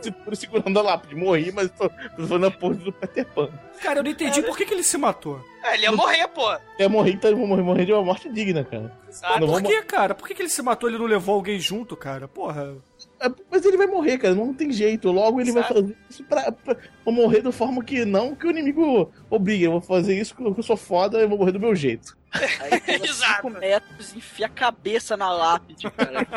[0.01, 1.15] Cintura segurando a lápide.
[1.15, 3.49] Morri, mas tô, tô fazendo a pose do Peter Pan.
[3.81, 5.43] Cara, eu não entendi por que, que ele se matou.
[5.63, 6.55] É, ele ia morrer, pô.
[6.77, 8.91] Eu morri, então eu vou morrer, morrer de uma morte digna, cara.
[9.39, 10.13] Não Por que, cara?
[10.13, 12.27] Por que, que ele se matou e ele não levou alguém junto, cara?
[12.27, 12.75] Porra.
[13.19, 14.35] É, Mas ele vai morrer, cara.
[14.35, 15.11] Não tem jeito.
[15.11, 15.73] Logo ele vai Sabe?
[15.81, 19.65] fazer isso pra, pra, pra morrer da forma que não que o inimigo obriga.
[19.65, 22.17] Eu vou fazer isso porque eu sou foda eu vou morrer do meu jeito.
[22.59, 23.47] Aí pula Exato.
[23.47, 26.27] 5 metros e enfia a cabeça na lápide, cara.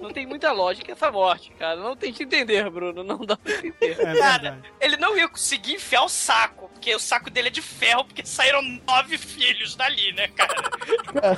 [0.00, 1.76] Não tem muita lógica essa morte, cara.
[1.80, 3.02] Não tente entender, Bruno.
[3.02, 4.00] Não dá pra entender.
[4.00, 7.60] É Cara, ele não ia conseguir enfiar o saco, porque o saco dele é de
[7.60, 10.54] ferro, porque saíram nove filhos dali, né, cara?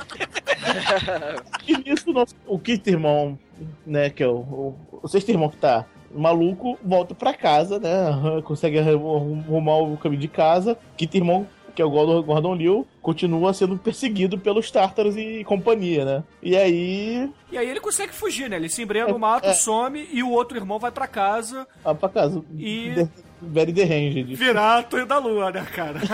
[1.67, 3.37] E nisso, nosso- o quinto irmão,
[3.85, 8.41] né, que é o, o, o sexto irmão que tá maluco, volta pra casa, né,
[8.43, 10.77] consegue arrum- arrumar o caminho de casa.
[10.97, 16.03] Quinto irmão, que é o Gordon, Gordon Liu, continua sendo perseguido pelos Tártaros e companhia,
[16.03, 16.23] né.
[16.43, 18.55] E aí, E aí ele consegue fugir, né?
[18.57, 19.53] Ele se embrenha no mato, É.
[19.53, 22.43] some e o outro irmão vai pra casa vai pra casa.
[22.57, 23.09] E- De-
[23.41, 24.35] Very deranged.
[24.35, 25.99] virar a Torre da Lua, né, cara?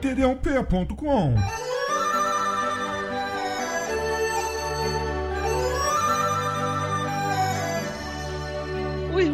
[0.00, 1.34] td1p.com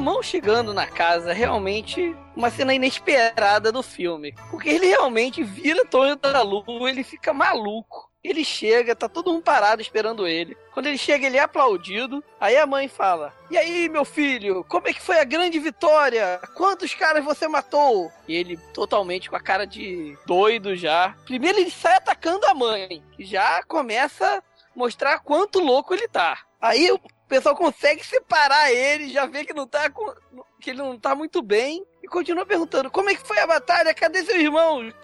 [0.06, 4.32] irmão chegando na casa realmente uma cena inesperada do filme.
[4.52, 8.08] Porque ele realmente vira Torre da Lua, ele fica maluco.
[8.22, 10.56] Ele chega, tá todo mundo parado esperando ele.
[10.72, 12.22] Quando ele chega, ele é aplaudido.
[12.40, 16.40] Aí a mãe fala: E aí, meu filho, como é que foi a grande vitória?
[16.56, 18.10] Quantos caras você matou?
[18.28, 21.16] E ele, totalmente com a cara de doido já.
[21.24, 24.42] Primeiro ele sai atacando a mãe, que já começa a
[24.74, 26.38] mostrar quanto louco ele tá.
[26.60, 26.90] Aí
[27.26, 30.14] o pessoal consegue separar ele, já vê que não tá com-
[30.60, 33.92] que ele não tá muito bem e continua perguntando: "Como é que foi a batalha?
[33.92, 34.94] Cadê seus irmãos?"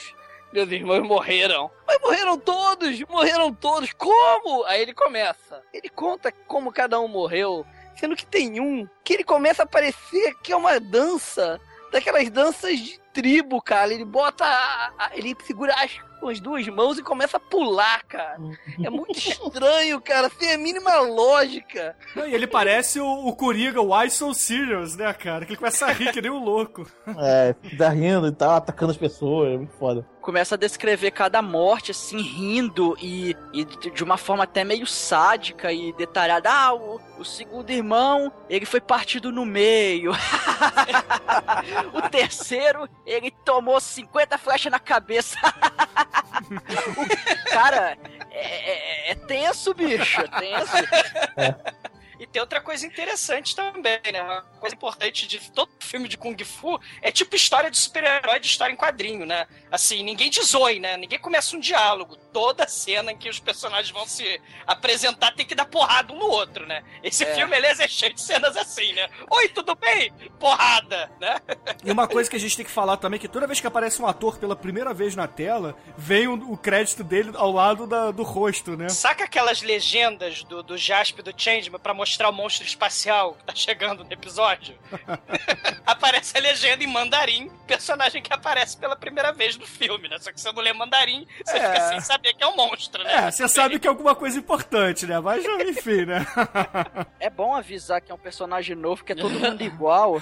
[0.52, 1.70] Meus irmãos morreram.
[1.86, 3.92] Mas morreram todos, morreram todos.
[3.94, 4.64] Como?
[4.64, 5.62] Aí ele começa.
[5.72, 10.34] Ele conta como cada um morreu, sendo que tem um que ele começa a parecer
[10.42, 11.58] que é uma dança,
[11.90, 13.92] daquelas danças de tribo, cara.
[13.92, 18.38] Ele bota, a- a- ele segura as, as duas mãos e começa a pular, cara.
[18.82, 21.96] É muito estranho, cara, sem a mínima lógica.
[22.14, 25.44] Não, e ele parece o, o Coringa, o Why So Serious, né, cara?
[25.44, 26.86] Que ele começa a rir que nem um louco.
[27.24, 30.04] É, tá rindo e tal, atacando as pessoas, é muito foda.
[30.20, 34.86] começa a descrever cada morte, assim, rindo e, e de de uma forma até meio
[34.86, 36.50] sádica e detalhada.
[36.50, 40.12] Ah, o, o segundo irmão, ele foi partido no meio.
[41.94, 45.38] o terceiro, ele tomou 50 flechas na cabeça.
[46.12, 47.96] O cara,
[48.30, 51.62] é, é- é tenso, bicho, é tenso.
[52.18, 54.22] E tem outra coisa interessante também, né?
[54.22, 58.46] Uma coisa importante de todo filme de Kung Fu é tipo história de super-herói de
[58.46, 59.46] história em quadrinho, né?
[59.70, 60.96] Assim, ninguém te zoe, né?
[60.96, 62.16] Ninguém começa um diálogo.
[62.32, 66.26] Toda cena em que os personagens vão se apresentar tem que dar porrada um no
[66.26, 66.82] outro, né?
[67.02, 67.34] Esse É.
[67.34, 69.08] filme, aliás, é cheio de cenas assim, né?
[69.30, 70.10] Oi, tudo bem?
[70.38, 71.36] Porrada, né?
[71.84, 74.00] E uma coisa que a gente tem que falar também, que toda vez que aparece
[74.00, 78.10] um ator pela primeira vez na tela, vem o, o crédito dele ao lado da-
[78.10, 78.88] do rosto, né?
[78.88, 83.54] Saca aquelas legendas do, do Jasper do Changeman pra mostrar o monstro espacial que tá
[83.54, 84.78] chegando no episódio?
[85.84, 90.18] aparece a legenda em mandarim, personagem que aparece pela primeira vez no filme, né?
[90.18, 91.72] Só que você não lê mandarim, você É.
[91.72, 93.26] fica sem saber que é um monstro, né?
[93.26, 95.18] É, você sabe que é alguma coisa importante, né?
[95.20, 96.26] Mas, enfim, né?
[97.18, 100.20] É bom avisar que é um personagem novo, que é todo mundo igual.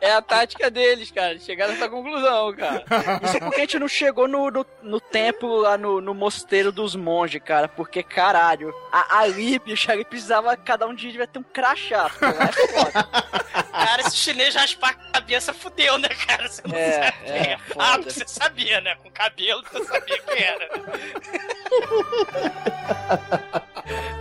[0.00, 1.38] É a tática deles, cara.
[1.38, 2.84] Chegaram nessa conclusão, cara.
[3.22, 6.70] Isso é porque a gente não chegou no, no, no templo lá no, no mosteiro
[6.70, 7.66] dos monges, cara.
[7.66, 12.10] Porque, caralho, a, ali, bicho, ali precisava, cada um dia devia ter um crachá.
[12.20, 13.45] É foda.
[13.84, 16.48] Cara, esse chinês raspar a cabeça fudeu, né, cara?
[16.48, 18.94] Você não É, sabe quem é, Ah, você sabia, né?
[18.96, 20.68] Com cabelo você sabia quem era.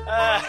[0.08, 0.42] ah,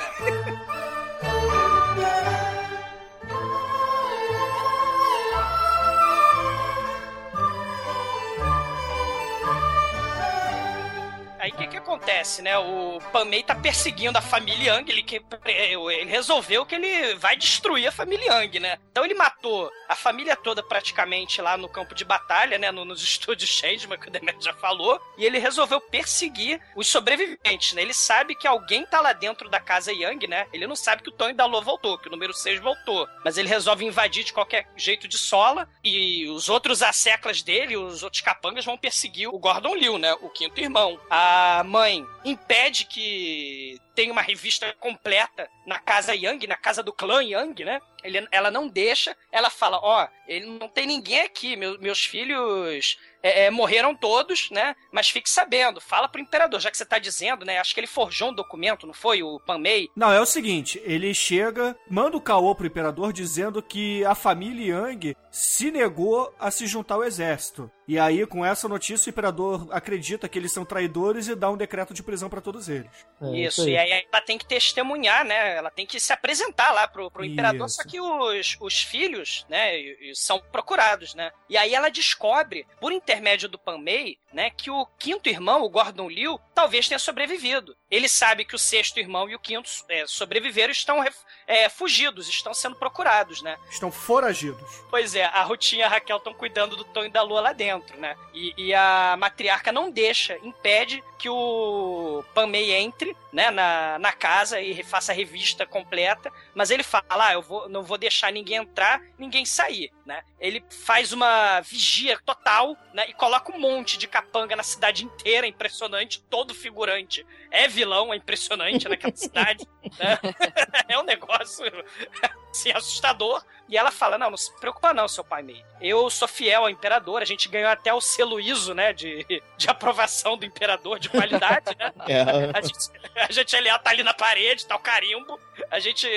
[11.47, 12.59] Aí o que que acontece, né?
[12.59, 17.87] O Panmei tá perseguindo a família Yang, ele, que, ele resolveu que ele vai destruir
[17.87, 18.79] a família Yang, né?
[18.91, 22.73] Então ele matou a família toda praticamente lá no campo de batalha, né?
[22.73, 27.75] No- nos estúdios Changeman, que o Demet já falou, e ele resolveu perseguir os sobreviventes,
[27.75, 27.83] né?
[27.83, 30.49] Ele sabe que alguém tá lá dentro da casa Yang, né?
[30.53, 33.39] Ele não sabe que o Tony da Lua voltou, que o número 6 voltou, mas
[33.39, 38.21] ele resolve invadir de qualquer jeito de sola, e os outros asseclas dele, os outros
[38.21, 40.13] capangas vão perseguir o Gordon Liu, né?
[40.15, 41.01] O quinto irmão.
[41.09, 47.23] A mãe impede que tenha uma revista completa na casa Yang, na casa do clã
[47.23, 47.81] Yang, né?
[48.03, 52.99] Ele- ela não deixa, ela fala, ó, ele não tem ninguém aqui, meu- meus filhos
[53.23, 54.75] é, é, morreram todos, né?
[54.93, 57.59] Mas fique sabendo, fala pro imperador, já que você tá dizendo, né?
[57.59, 59.23] Acho que ele forjou um documento, não foi?
[59.23, 59.89] O Panmei?
[59.97, 64.75] Não, é o seguinte, ele chega, manda o caô pro imperador dizendo que a família
[64.77, 67.71] Yang se negou a se juntar ao exército.
[67.89, 71.57] E aí, com essa notícia, o imperador acredita que eles são traidores e dá um
[71.57, 72.91] decreto de prisão pra todos eles.
[73.21, 73.71] É, isso, aí.
[73.71, 75.57] e É, e aí ela tem que testemunhar, né?
[75.57, 77.77] Ela tem que se apresentar lá pro, pro imperador, Isso.
[77.77, 81.31] só que os, os filhos, né, e- são procurados, né?
[81.49, 85.69] E aí ela descobre, por intermédio do Pan Mei, né, que o quinto irmão, o
[85.69, 87.77] Gordon Liu, talvez tenha sobrevivido.
[87.91, 91.05] Ele sabe que o sexto irmão e o quinto é, sobreviveram estão
[91.47, 93.57] é, fugidos, estão sendo procurados, né?
[93.71, 94.83] Estão foragidos.
[94.91, 97.53] Pois é, a Rutinha e a Raquel estão cuidando do Tonho e da Lua lá
[97.53, 98.17] dentro, né?
[98.35, 104.61] E, e a matriarca não deixa, impede que o Panmei entre, né, na, na casa
[104.61, 108.59] e faça a revista completa, mas ele fala, ah, eu vou, não vou deixar ninguém
[108.59, 110.23] entrar, ninguém sair, né?
[110.41, 115.47] Ele faz uma vigia total, né, e coloca um monte de capanga na cidade inteira,
[115.47, 119.67] impressionante, todo figurante é vilão, é impressionante naquela cidade,
[119.99, 120.19] né?
[120.89, 121.65] É um negócio
[122.51, 123.45] assim, assustador.
[123.69, 125.65] E ela fala: Não, não se preocupa, não, seu pai meio.
[125.81, 127.21] Eu sou fiel ao imperador.
[127.21, 128.93] A gente ganhou até o selo ISO, né?
[128.93, 129.27] De,
[129.57, 131.93] de aprovação do imperador de qualidade, né?
[132.09, 132.79] É, A gente,
[133.17, 135.39] a gente ali, tá ali na parede, tá o carimbo.
[135.71, 136.09] A gente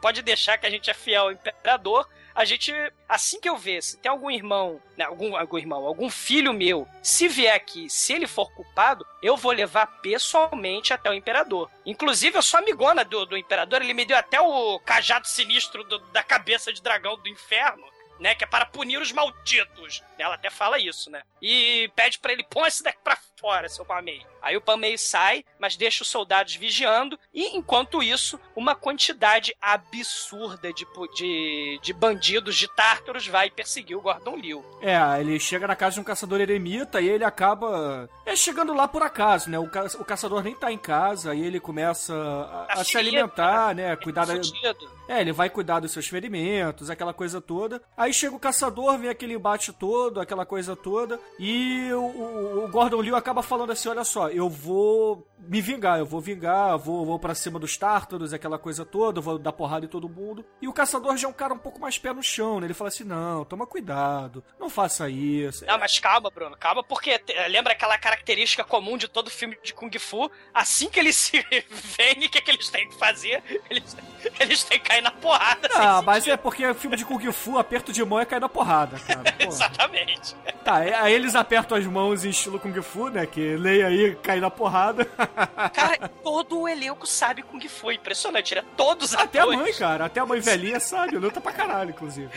[0.00, 2.08] pode deixar que a gente é fiel ao imperador.
[2.34, 2.72] A gente,
[3.08, 6.86] assim que eu ver, se tem algum irmão, né, algum, algum irmão, algum filho meu,
[7.02, 11.70] se vier aqui, se ele for culpado, eu vou levar pessoalmente até o imperador.
[11.86, 15.98] Inclusive, eu sou amigona do, do imperador, ele me deu até o cajado sinistro do-
[16.10, 17.84] da cabeça de dragão do inferno.
[18.20, 20.00] Né, que é para punir os malditos.
[20.16, 21.20] Ela até fala isso, né?
[21.42, 24.22] E pede pra ele, põe esse daqui pra fora, seu Pamei.
[24.40, 27.18] Aí o Pamei sai, mas deixa os soldados vigiando.
[27.32, 34.00] E enquanto isso, uma quantidade absurda de, de, de bandidos, de tártaros, vai perseguir o
[34.00, 34.64] Gordon Liu.
[34.80, 38.88] É, ele chega na casa de um caçador eremita e ele acaba é, chegando lá
[38.88, 39.58] por acaso, né?
[39.58, 42.92] O, ca- o caçador nem tá em casa, aí ele começa a, a Tá se
[42.92, 43.94] ferido, alimentar, né?
[43.96, 44.94] Cuidar da, Fudido.
[45.08, 47.82] É, ele vai cuidar dos seus ferimentos, aquela coisa toda.
[47.96, 51.20] Aí chega o caçador, vem aquele embate todo, aquela coisa toda.
[51.38, 55.98] E o, o- o Gordon Liu acaba falando assim: olha só, eu vou me vingar,
[55.98, 59.84] eu vou vingar, vou, vou para cima dos tártaros, aquela coisa toda, vou dar porrada
[59.84, 60.44] em todo mundo.
[60.60, 62.66] E o caçador já é um cara um pouco mais pé no chão, né?
[62.66, 65.64] Ele fala assim: não, toma cuidado, não faça isso.
[65.66, 69.96] Não, mas calma, Bruno, calma, porque lembra aquela característica comum de todo filme de Kung
[69.98, 70.30] Fu?
[70.52, 73.42] Assim que eles se veem, o que, que eles têm que fazer?
[73.68, 73.96] Eles,
[74.40, 75.68] eles têm que cair na porrada.
[75.74, 78.98] Ah, mas é porque filme de Kung Fu, aperto de mão é cair na porrada,
[79.00, 79.34] cara.
[79.38, 80.34] Exatamente.
[80.64, 83.23] Tá, aí eles apertam as mãos em estilo Kung Fu, né?
[83.26, 85.04] Que leia aí, cai na porrada.
[85.72, 88.64] Cara, todo o elenco sabe Kung Fu, é impressionante, né?
[88.76, 89.60] Todos os Até a atores.
[89.60, 90.04] mãe, cara.
[90.06, 91.16] Até a mãe velhinha sabe.
[91.16, 92.30] Luta pra caralho, inclusive.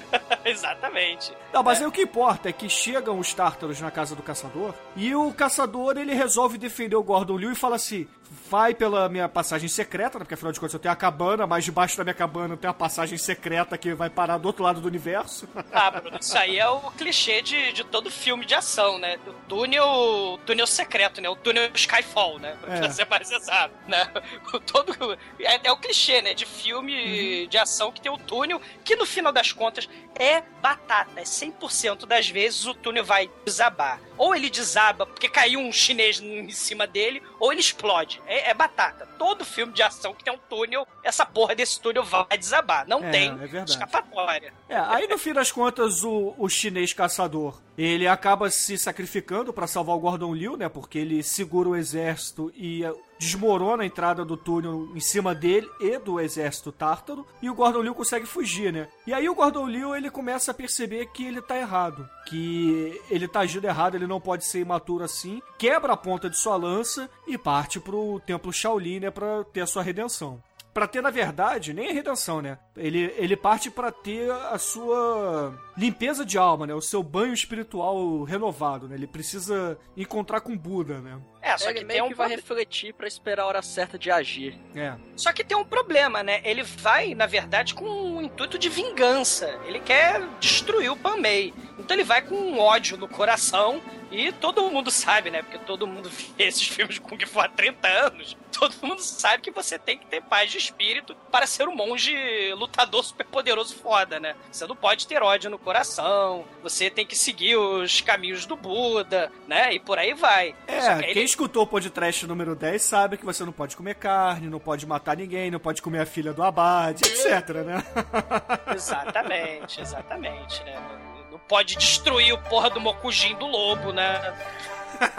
[0.44, 1.32] Exatamente.
[1.52, 4.74] Não, mas aí o que importa é que chegam os tártaros na casa do caçador
[4.96, 8.06] e o caçador ele resolve defender o Gordon Liu e fala assim:
[8.50, 11.64] vai pela minha passagem secreta, né, porque afinal de contas eu tenho a cabana, mas
[11.64, 14.88] debaixo da minha cabana tem a passagem secreta que vai parar do outro lado do
[14.88, 15.48] universo.
[15.72, 19.18] Ah, Bruno, isso aí é o clichê de, de todo filme de ação, né?
[19.26, 21.28] O túnel, túnel secreto, né?
[21.28, 22.56] O túnel Skyfall, né?
[22.60, 22.90] Pra É.
[22.90, 24.10] ser mais exato, né?
[24.52, 24.92] O todo,
[25.38, 26.34] é, é o clichê, né?
[26.34, 29.88] De filme de ação que tem o túnel, que no final das contas
[30.18, 31.12] é batata.
[31.20, 34.00] É 100% das vezes o túnel vai desabar.
[34.20, 38.20] Ou ele desaba porque caiu um chinês em cima dele, ou ele explode.
[38.26, 39.06] É, é batata.
[39.18, 42.86] Todo filme de ação que tem um túnel, essa porra desse túnel vai desabar.
[42.86, 44.52] Não É, tem é escapatória.
[44.68, 49.66] É, aí no fim das contas, o, o chinês caçador, ele acaba se sacrificando pra
[49.66, 50.68] salvar o Gordon Liu, né?
[50.68, 55.68] Porque ele segura o exército e eh, desmorona a entrada do túnel em cima dele
[55.80, 57.26] e do exército tártaro.
[57.40, 58.88] E o Gordon Liu consegue fugir, né?
[59.06, 62.08] E aí o Gordon Liu, ele começa a perceber que ele tá errado.
[62.26, 65.40] Que ele tá agindo errado, ele não pode ser imaturo assim.
[65.58, 69.10] Quebra a ponta de sua lança e parte pro templo Shaolin, né?
[69.10, 70.42] Pra ter a sua redenção.
[70.72, 72.58] Pra ter, na verdade, nem a redenção, né?
[72.76, 76.74] Ele, ele parte pra ter a sua limpeza de alma, né?
[76.74, 78.94] O seu banho espiritual renovado, né?
[78.94, 81.20] Ele precisa encontrar com Buda, né?
[81.42, 83.98] É, só Ele que meio tem um que vai refletir pra esperar a hora certa
[83.98, 84.58] de agir.
[84.74, 84.94] É.
[85.16, 86.40] Só que tem um problema, né?
[86.44, 89.58] Ele vai, na verdade, com um intuito de vingança.
[89.64, 91.52] Ele quer destruir o Panmei.
[91.78, 93.80] Então ele vai com um ódio no coração.
[94.10, 95.42] E todo mundo sabe, né?
[95.42, 98.36] Porque todo mundo vê esses filmes de Kung Fu há 30 anos.
[98.50, 102.12] Todo mundo sabe que você tem que ter paz de espírito para ser um monge
[102.54, 104.34] lutador super poderoso foda, né?
[104.50, 106.44] Você não pode ter ódio no coração.
[106.62, 109.72] Você tem que seguir os caminhos do Buda, né?
[109.72, 110.54] E por aí vai.
[110.66, 113.94] É, que quem ele- escutou o podcast número 10 sabe que você não pode comer
[113.94, 117.84] carne, não pode matar ninguém, não pode comer a filha do abade, etc, né?
[118.74, 121.19] Exatamente, exatamente, né?
[121.48, 124.34] Pode destruir o porra do Mokujin do lobo, né?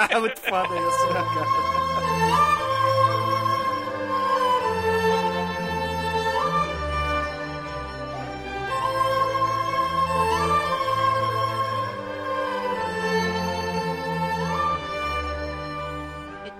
[0.10, 2.52] é muito foda isso, né, cara?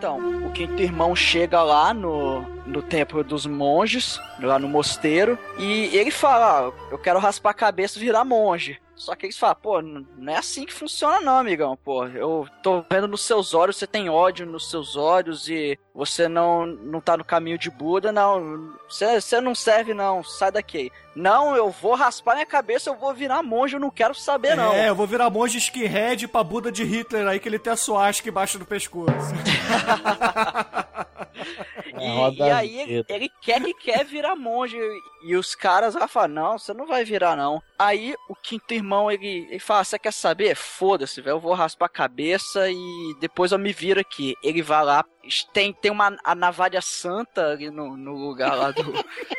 [0.02, 2.42] então, o quinto irmão chega lá no,
[2.72, 7.54] no templo dos monges, lá no mosteiro, e ele fala: ah, Eu quero raspar a
[7.54, 8.80] cabeça e virar monge.
[9.02, 12.06] Só que eles falam, pô, não é assim que funciona não, amigão, pô.
[12.06, 16.68] Eu tô vendo nos seus olhos, você tem ódio nos seus olhos e você não,
[16.68, 18.76] não tá no caminho de Buda, não.
[18.88, 20.92] Você, você não serve não, sai daqui.
[21.16, 24.72] Não, eu vou raspar minha cabeça, eu vou virar monge, eu não quero saber não.
[24.72, 27.78] É, eu vou virar monge skinhead pra Buda de Hitler aí, que ele tem a
[27.78, 29.10] suástica embaixo do pescoço.
[32.02, 34.78] e, e, aí ele, ele, quer que quer virar monge.
[35.24, 37.62] E os caras lá falam, não, você não vai virar, não.
[37.78, 40.56] Aí o quinto irmão, ele, ele fala, você quer saber?
[40.56, 44.36] Foda-se, velho, eu vou raspar a cabeça e depois eu me viro aqui.
[44.44, 45.06] Ele vai lá,
[45.54, 48.84] tem, tem uma a navalha santa ali no, no lugar lá do,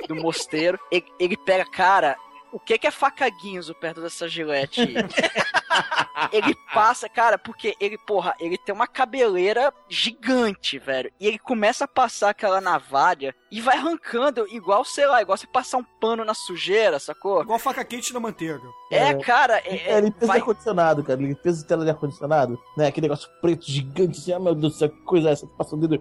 [0.08, 0.78] do mosteiro.
[0.90, 2.16] Ele, ele pega, cara,
[2.52, 4.80] o que, que é faca guinzo perto dessa gilete?
[6.30, 11.10] ele passa, cara, porque ele, porra, ele tem uma cabeleira gigante, velho.
[11.18, 15.46] E ele começa a passar aquela navalha e vai arrancando, igual, sei lá, igual você
[15.46, 17.42] passar um pano na sujeira, sacou?
[17.42, 18.60] Igual faca quente na manteiga.
[18.90, 19.58] É, é cara.
[19.64, 20.36] É, é limpeza vai...
[20.36, 21.20] de ar-condicionado, cara.
[21.20, 22.60] Limpeza de tela de ar-condicionado.
[22.76, 22.86] Né?
[22.86, 25.46] Aquele negócio preto gigante assim, ah, meu Deus do céu, que coisa é essa?
[25.46, 25.98] Passa o dedo.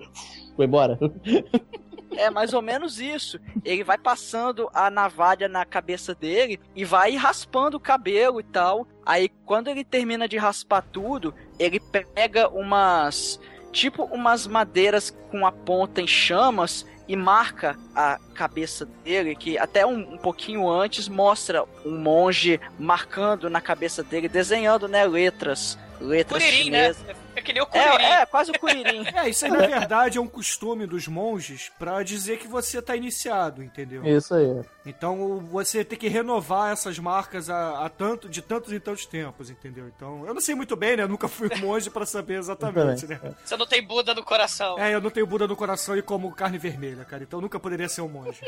[0.56, 1.00] Foi embora.
[2.16, 3.40] É mais ou menos isso.
[3.64, 8.88] Ele vai passando a navalha na cabeça dele e vai raspando o cabelo e tal.
[9.06, 13.40] Aí quando ele termina de raspar tudo, ele pega umas
[13.72, 19.86] tipo umas madeiras com a ponta em chamas e marca a cabeça dele, que até
[19.86, 26.44] um, um, pouquinho antes mostra um monge marcando na cabeça dele, desenhando, né, letras, letras
[26.44, 26.90] Curirim, né?
[26.90, 27.16] Né?
[27.36, 28.04] É que nem o Curirim.
[28.04, 29.06] É, é quase o Curirim.
[29.16, 32.96] é, isso aí na verdade é um costume dos monges para dizer que você tá
[32.96, 34.06] iniciado, entendeu?
[34.06, 34.62] Isso aí.
[34.86, 39.50] Então você tem que renovar essas marcas a, a tanto, de tantos e tantos tempos,
[39.50, 39.88] entendeu?
[39.88, 41.04] Então, eu não sei muito bem, né?
[41.04, 43.20] Eu nunca fui monge para saber exatamente, né?
[43.44, 44.80] Você não tem Buda no coração.
[44.80, 47.24] É, eu não tenho Buda no coração e como carne vermelha, cara.
[47.24, 48.42] Então nunca poderia ser um monge.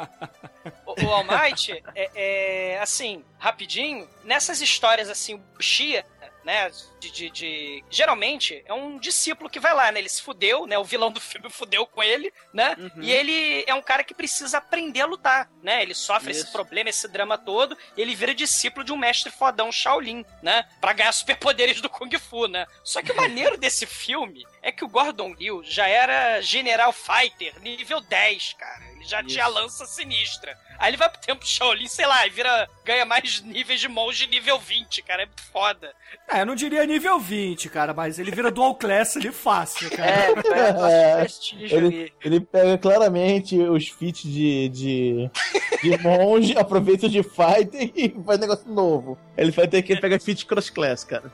[0.86, 6.04] o, o All Might, é, é, assim, rapidinho, nessas histórias assim, o Xia,
[6.44, 6.70] né?
[6.98, 10.00] De, de, de, Geralmente é um discípulo que vai lá, né?
[10.00, 10.78] Ele se fudeu, né?
[10.78, 12.76] O vilão do filme fudeu com ele, né?
[12.78, 13.02] Uhum.
[13.02, 15.82] E ele é um cara que precisa aprender a lutar, né?
[15.82, 16.42] Ele sofre Isso.
[16.42, 20.68] esse problema, esse drama todo, e ele vira discípulo de um mestre fodão Shaolin, né?
[20.80, 22.66] Pra ganhar superpoderes do Kung Fu, né?
[22.84, 27.58] Só que o maneiro desse filme é que o Gordon Liu já era General Fighter
[27.60, 28.89] nível 10, cara.
[29.00, 29.28] Ele já Isso.
[29.28, 30.56] tinha lança sinistra.
[30.78, 32.68] Aí ele vai pro tempo Shaolin, sei lá, e vira.
[32.84, 35.22] ganha mais níveis de monge nível 20, cara.
[35.22, 35.94] É foda.
[36.28, 40.10] É, eu não diria nível 20, cara, mas ele vira dual class ali fácil, cara.
[40.10, 45.30] É, é, é ele, ele pega claramente os feats de, de,
[45.82, 49.18] de monge, aproveita de fighter e faz negócio novo.
[49.34, 51.32] Ele vai ter que pegar feat cross class, cara.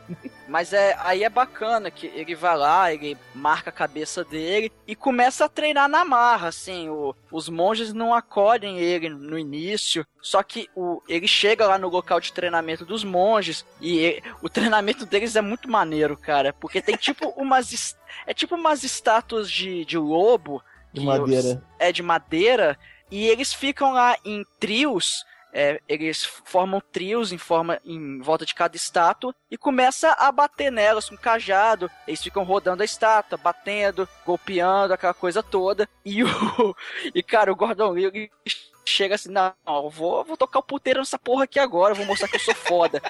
[0.49, 4.94] Mas é, aí é bacana que ele vai lá, ele marca a cabeça dele e
[4.94, 6.88] começa a treinar na marra, assim.
[6.88, 11.88] O, os monges não acolhem ele no início, só que o, ele chega lá no
[11.88, 16.80] local de treinamento dos monges e ele, o treinamento deles é muito maneiro, cara, porque
[16.80, 21.62] tem tipo umas é tipo umas estátuas de, de lobo de madeira.
[21.78, 22.78] é de madeira
[23.11, 25.24] e eles ficam lá em trios
[25.59, 30.70] é, eles formam trios em forma em volta de cada estátua e começa a bater
[30.70, 31.90] nelas com cajado.
[32.07, 35.88] Eles ficam rodando a estátua, batendo, golpeando, aquela coisa toda.
[36.04, 36.26] E o
[37.14, 38.12] e cara, o Gordon Liu
[38.84, 39.54] chega assim, não,
[39.88, 43.00] vou, vou tocar o puteiro nessa porra aqui agora, vou mostrar que eu sou foda.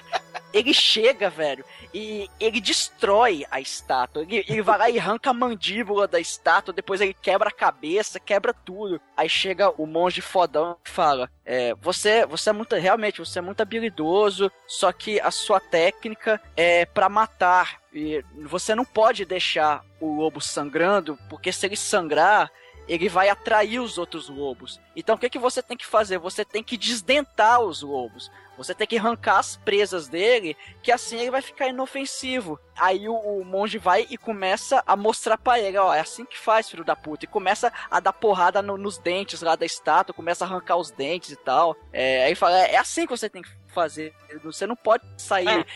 [0.53, 4.23] Ele chega, velho, e ele destrói a estátua.
[4.23, 8.21] Ele, ele vai lá e arranca a mandíbula da estátua, depois ele quebra a cabeça,
[8.21, 9.01] quebra tudo.
[9.17, 13.43] Aí chega o monge fodão e fala: é, você, você é muito, realmente, você é
[13.43, 17.81] muito habilidoso, só que a sua técnica é para matar.
[17.93, 22.51] E você não pode deixar o lobo sangrando, porque se ele sangrar,
[22.89, 24.81] ele vai atrair os outros lobos.
[24.95, 26.19] Então o que, que você tem que fazer?
[26.19, 28.31] Você tem que desdentar os lobos.
[28.57, 32.59] Você tem que arrancar as presas dele, que assim ele vai ficar inofensivo.
[32.77, 36.39] Aí o, o monge vai e começa a mostrar pra ele, ó, é assim que
[36.39, 37.25] faz, filho da puta.
[37.25, 40.91] E começa a dar porrada no, nos dentes lá da estátua, começa a arrancar os
[40.91, 41.77] dentes e tal.
[41.93, 44.15] É, aí fala, é, é assim que você tem que fazer.
[44.43, 45.67] Você não pode sair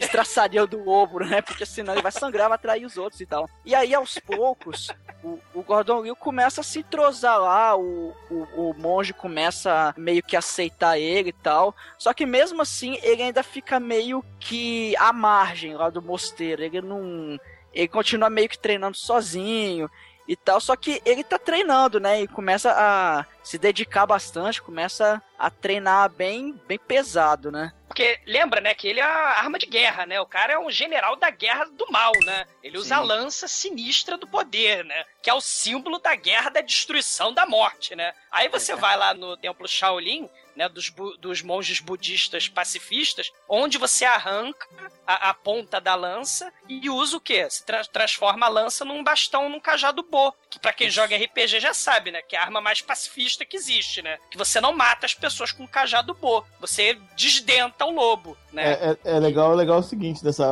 [0.00, 1.40] estraçalhando o ovo, né?
[1.40, 3.48] Porque senão ele vai sangrar, vai atrair os outros e tal.
[3.64, 4.88] E aí, aos poucos,
[5.22, 10.20] o, o Gordon Liu começa a se entrosar lá, o, o, o monge começa meio
[10.20, 11.76] que aceitar ele e tal.
[11.96, 16.64] Só que mesmo assim, ele ainda fica meio que à margem lá do mosteiro.
[16.64, 17.38] Ele não.
[17.72, 19.88] Ele continua meio que treinando sozinho
[20.26, 20.60] e tal.
[20.60, 22.22] Só que ele tá treinando, né?
[22.22, 27.72] E começa a se dedicar bastante, começa a treinar bem, bem pesado, né?
[27.86, 30.20] Porque lembra, né, que ele é a arma de guerra, né?
[30.20, 32.44] O cara é um general da guerra do mal, né?
[32.62, 33.00] Ele usa Sim.
[33.00, 35.04] a lança sinistra do poder, né?
[35.22, 38.12] Que é o símbolo da guerra da destruição da morte, né?
[38.30, 44.04] Aí você vai lá no templo Shaolin, né, dos, dos monges budistas pacifistas, onde você
[44.04, 44.66] arranca
[45.06, 47.46] a, a ponta da lança e usa o quê?
[47.50, 50.32] Se tra- transforma a lança num bastão, num cajado bo.
[50.50, 52.20] Que pra quem joga RPG já sabe, né?
[52.22, 54.18] Que é a arma mais pacifista que existe, né?
[54.30, 56.44] Que você não mata as pessoas com cajado bo.
[56.60, 58.72] Você desdenta o lobo, né?
[58.72, 60.46] É, é, é legal, é legal o seguinte, dessa,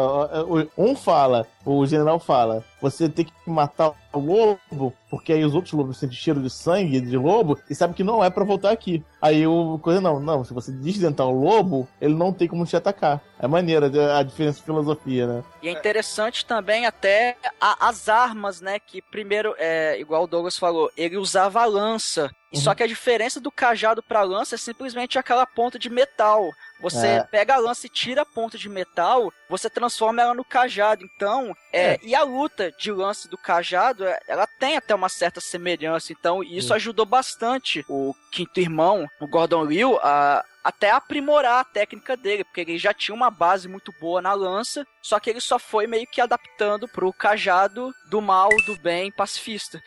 [0.44, 5.54] o- um fala, o general fala, você tem que matar o lobo, porque aí os
[5.54, 8.70] outros lobos sentem cheiro de sangue de lobo e sabem que não é pra voltar
[8.70, 9.02] aqui.
[9.20, 12.76] Aí o coisa não, não, se você desdentar o lobo, ele não tem como te
[12.76, 13.20] atacar.
[13.38, 15.44] É maneira a diferença de filosofia, né?
[15.62, 18.78] E é interessante também até a- as armas, né?
[18.78, 22.30] Que primeiro, é, igual o Douglas falou, ele usava a lança.
[22.52, 26.52] E Só que a diferença do cajado pra lança é simplesmente aquela ponta de metal.
[26.80, 27.24] Você É.
[27.24, 31.02] pega a lança e tira a ponta de metal, você transforma ela no cajado.
[31.04, 35.40] Então, é, e a luta de lance do cajado, é, ela tem até uma certa
[35.40, 36.12] semelhança.
[36.12, 42.16] Então, isso ajudou bastante o quinto irmão, o Gordon Liu, a até aprimorar a técnica
[42.16, 45.58] dele, porque ele já tinha uma base muito boa na lança, só que ele só
[45.58, 49.82] foi meio que adaptando pro cajado do mal, do bem, pacifista.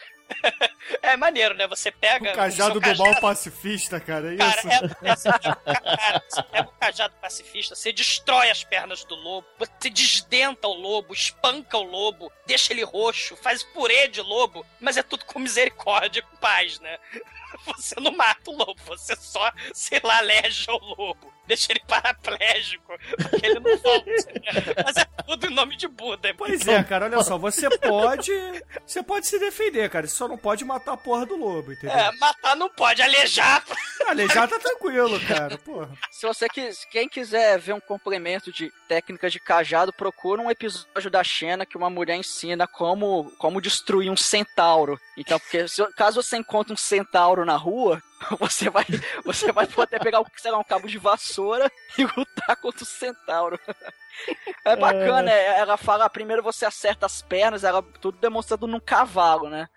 [1.02, 1.68] É maneiro, né?
[1.68, 2.32] Você pega.
[2.32, 4.68] O cajado seu do mal pacifista, cara, é Cara, isso?
[4.70, 9.90] é, é, cara, você pega o cajado pacifista, você destrói as pernas do lobo, você
[9.90, 15.04] desdenta o lobo, espanca o lobo, deixa ele roxo, faz purê de lobo, mas é
[15.04, 16.98] tudo com misericórdia e com paz, né?
[17.66, 21.34] Você não mata o lobo, você só, sei lá, aleja o lobo.
[21.48, 24.12] Deixa ele paraplégico, porque ele não volta.
[24.86, 26.34] Mas é tudo em nome de Buda.
[26.38, 28.32] Pois é, cara, olha só, você pode.
[28.86, 30.08] Você pode se defender, cara.
[30.08, 31.96] Você só não pode matar a porra do lobo, entendeu?
[31.96, 33.64] É, matar não pode, alejar.
[34.08, 35.58] Alejar tá tranquilo, cara.
[35.58, 35.90] Porra.
[36.12, 41.10] Se você quis, quem quiser ver um complemento de técnica de cajado, procura um episódio
[41.10, 45.00] da Xena que uma mulher ensina como, como destruir um centauro.
[45.18, 48.02] Então, porque se- caso você encontre um centauro na rua,
[48.40, 48.86] você vai,
[49.24, 53.60] você vai poder pegar, sei lá, um cabo de vassoura e lutar contra o centauro.
[54.66, 59.50] É bacana, é, ela fala, primeiro você acerta as pernas, ela tudo demonstrando num cavalo,
[59.50, 59.68] né?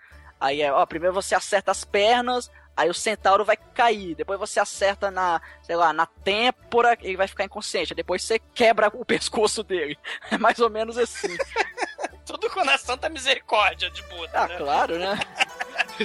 [0.40, 4.58] Aí é, ó, primeiro você acerta as pernas, aí o centauro vai cair, depois você
[4.58, 9.62] acerta na, sei lá, na têmpora, ele vai ficar inconsciente, depois você quebra o pescoço
[9.62, 9.98] dele.
[10.30, 11.36] É mais ou menos assim.
[12.24, 14.56] Tudo com a santa misericórdia de Buda, Ah, né?
[14.56, 15.18] claro, né?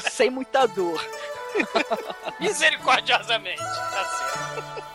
[0.01, 0.99] Sem muita dor.
[2.39, 4.85] Misericordiosamente, tá certo.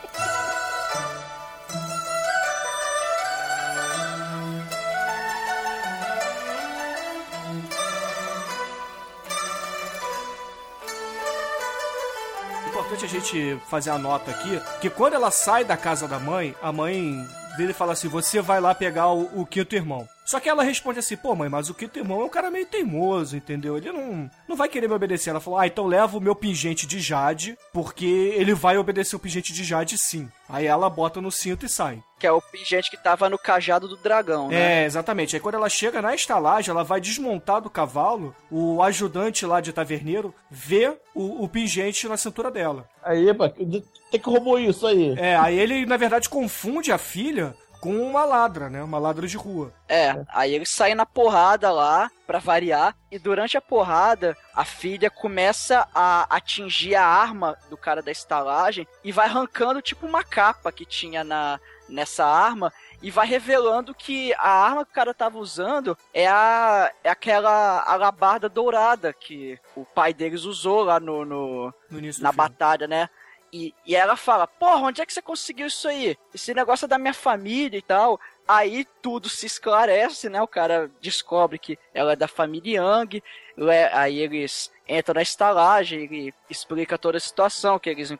[12.68, 16.54] Importante a gente fazer a nota aqui que quando ela sai da casa da mãe,
[16.62, 20.08] a mãe dele fala assim: você vai lá pegar o, o quinto irmão.
[20.31, 22.64] Só que ela responde assim: pô, mãe, mas o quinto irmão é um cara meio
[22.64, 23.76] teimoso, entendeu?
[23.76, 25.31] Ele não, não vai querer me obedecer.
[25.31, 28.07] Ela falou: ah, então leva o meu pingente de Jade, porque
[28.37, 30.28] ele vai obedecer o pingente de Jade sim.
[30.49, 32.01] Aí ela bota no cinto e sai.
[32.16, 34.83] Que é o pingente que tava no cajado do dragão, né?
[34.83, 35.35] É, exatamente.
[35.35, 39.72] Aí quando ela chega na estalagem, ela vai desmontar do cavalo, o ajudante lá de
[39.72, 42.87] taverneiro vê o, o pingente na cintura dela.
[43.03, 45.12] Aí, epa, tem que roubou isso aí.
[45.18, 48.83] É, aí ele, na verdade, confunde a filha com uma ladra, né?
[48.83, 49.72] Uma ladra de rua.
[49.89, 55.11] É, aí eles saem na porrada lá, pra variar, e durante a porrada, a filha
[55.11, 60.70] começa a atingir a arma do cara da estalagem e vai arrancando tipo uma capa
[60.70, 61.59] que tinha na,
[61.89, 62.72] nessa arma
[63.03, 67.83] e vai revelando que a arma que o cara tava usando é, a, é aquela
[67.87, 73.09] alabarda dourada que o pai deles usou lá no, no, No na batalha, né?
[73.53, 76.16] E, e ela fala, porra, onde é que você conseguiu isso aí?
[76.32, 78.20] Esse negócio é da minha família e tal.
[78.46, 80.40] Aí tudo se esclarece, né?
[80.40, 83.22] O cara descobre que ela é da família Yang.
[83.57, 88.12] le- Aí eles entram na estalagem, ele explica toda a situação, que eles,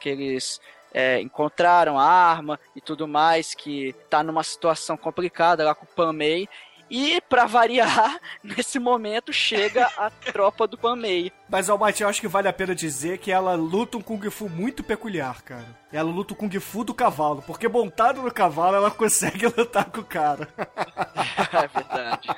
[0.00, 0.60] que eles
[0.92, 5.88] é, encontraram a arma e tudo mais, que tá numa situação complicada lá com o
[5.88, 6.48] Panmei.
[6.90, 11.32] E, pra variar, nesse momento chega a tropa do Panmei.
[11.48, 14.48] Mas, Almighty, eu acho que vale a pena dizer que ela luta um Kung Fu
[14.48, 15.66] muito peculiar, cara.
[15.92, 20.00] Ela luta o Kung Fu do cavalo, porque montado no cavalo ela consegue lutar com
[20.00, 20.48] o cara.
[20.56, 22.28] é verdade.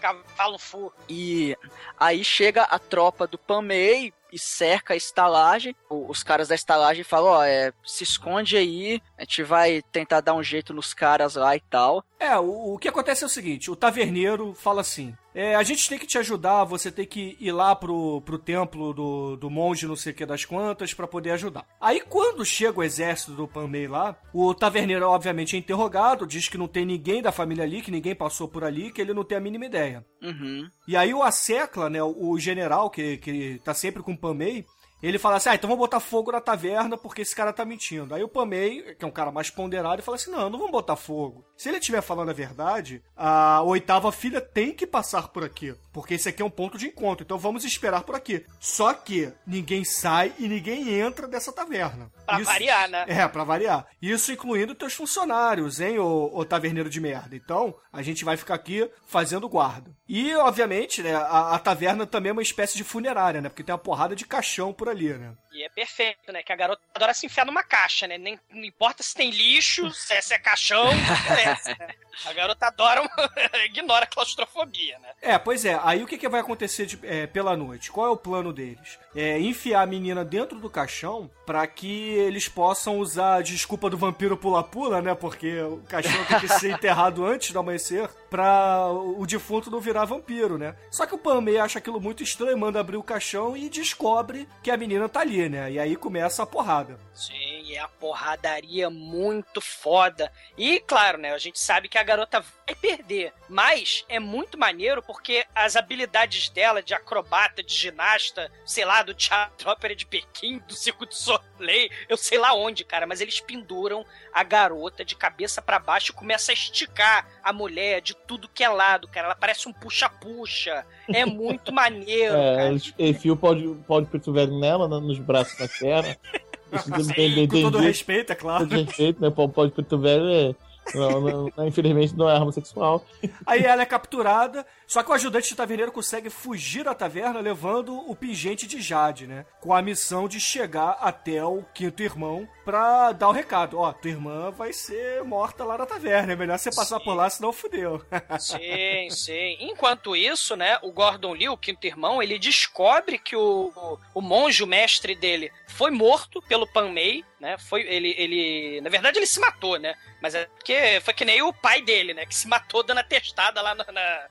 [0.00, 0.92] Cavalo fu.
[1.08, 1.56] E
[1.98, 5.74] aí chega a tropa do Pamei e cerca a estalagem.
[5.88, 10.34] Os caras da estalagem falam, ó, é, se esconde aí, a gente vai tentar dar
[10.34, 12.04] um jeito nos caras lá e tal.
[12.18, 15.14] É, o, o que acontece é o seguinte: o taverneiro fala assim.
[15.38, 18.92] É, a gente tem que te ajudar, você tem que ir lá pro, pro templo
[18.92, 21.64] do, do monge não sei o que das quantas para poder ajudar.
[21.80, 26.58] Aí quando chega o exército do Panmei lá, o taverneiro obviamente é interrogado, diz que
[26.58, 29.38] não tem ninguém da família ali, que ninguém passou por ali, que ele não tem
[29.38, 30.04] a mínima ideia.
[30.20, 30.68] Uhum.
[30.88, 34.66] E aí o Assecla, né, o general que, que tá sempre com o Panmei,
[35.06, 38.14] ele fala assim: ah, então vamos botar fogo na taverna porque esse cara tá mentindo.
[38.14, 40.96] Aí o Pamei, que é um cara mais ponderado, fala assim: não, não vamos botar
[40.96, 41.44] fogo.
[41.56, 45.74] Se ele estiver falando a verdade, a oitava filha tem que passar por aqui.
[45.92, 47.24] Porque esse aqui é um ponto de encontro.
[47.24, 48.44] Então vamos esperar por aqui.
[48.60, 52.10] Só que ninguém sai e ninguém entra dessa taverna.
[52.24, 53.04] Pra Isso- variar, né?
[53.08, 53.86] É, pra variar.
[54.00, 57.34] Isso incluindo teus funcionários, hein, ô, ô taverneiro de merda.
[57.34, 59.90] Então, a gente vai ficar aqui fazendo guarda.
[60.08, 63.48] E, obviamente, né, a, a taverna também é uma espécie de funerária, né?
[63.50, 65.32] Porque tem uma porrada de caixão por ali, né?
[65.62, 66.42] É perfeito, né?
[66.42, 68.18] Que a garota adora se enfiar numa caixa, né?
[68.18, 71.88] Nem, não importa se tem lixo, se é, se é caixão, interessa, né?
[72.26, 73.10] A garota adora, uma...
[73.64, 75.08] ignora a claustrofobia, né?
[75.22, 75.78] É, pois é.
[75.82, 77.90] Aí o que, que vai acontecer de- é, pela noite?
[77.92, 78.98] Qual é o plano deles?
[79.14, 83.96] É enfiar a menina dentro do caixão pra que eles possam usar a desculpa do
[83.96, 85.14] vampiro pula-pula, né?
[85.14, 90.04] Porque o caixão tem que ser enterrado antes do amanhecer pra o defunto não virar
[90.04, 90.74] vampiro, né?
[90.90, 94.70] Só que o Pamei acha aquilo muito estranho, manda abrir o caixão e descobre que
[94.70, 95.72] a menina tá ali, né?
[95.72, 96.98] E aí começa a porrada.
[97.14, 100.32] Sim, é a porradaria muito foda.
[100.56, 101.32] E, claro, né?
[101.32, 103.32] A gente sabe que a garota vai perder.
[103.48, 109.14] Mas é muito maneiro porque as habilidades dela de acrobata, de ginasta, sei lá, do
[109.14, 113.40] Teatro Ópera de Pequim, do Circo de Soleil, eu sei lá onde, cara, mas eles
[113.40, 118.48] penduram a garota de cabeça pra baixo e começa a esticar a mulher de tudo
[118.48, 119.26] que é lado, cara.
[119.28, 120.84] Ela parece um puxa-puxa.
[121.08, 122.68] É muito maneiro, É, cara.
[122.68, 126.16] eles enfiam o pau de, pau de preto velho nela, né, nos braços da perna.
[127.14, 128.66] Sim, Com todo respeito, é claro.
[128.66, 129.30] Todo respeito, né?
[129.30, 130.54] Pau, pau de preto velho é.
[130.94, 133.04] Não, não, não, infelizmente não é arma sexual.
[133.46, 137.94] Aí ela é capturada, só que o ajudante de taverneiro consegue fugir da taverna levando
[138.10, 139.44] o pingente de Jade, né?
[139.60, 143.78] Com a missão de chegar até o quinto irmão pra dar o recado.
[143.78, 147.04] Ó, tua irmã vai ser morta lá na taverna, é melhor você passar Sim.
[147.04, 148.02] por lá, senão fudeu.
[148.38, 149.56] Sim, sim.
[149.60, 154.20] Enquanto isso, né, o Gordon Liu, o quinto irmão, ele descobre que o, o, o
[154.20, 157.56] monge, o mestre dele, foi morto pelo Pan Mei, né?
[157.58, 159.94] Foi ele, ele, na verdade, ele se matou, né?
[160.20, 162.26] Mas é porque foi que nem o pai dele, né?
[162.26, 164.26] Que se matou dando a testada lá na, na,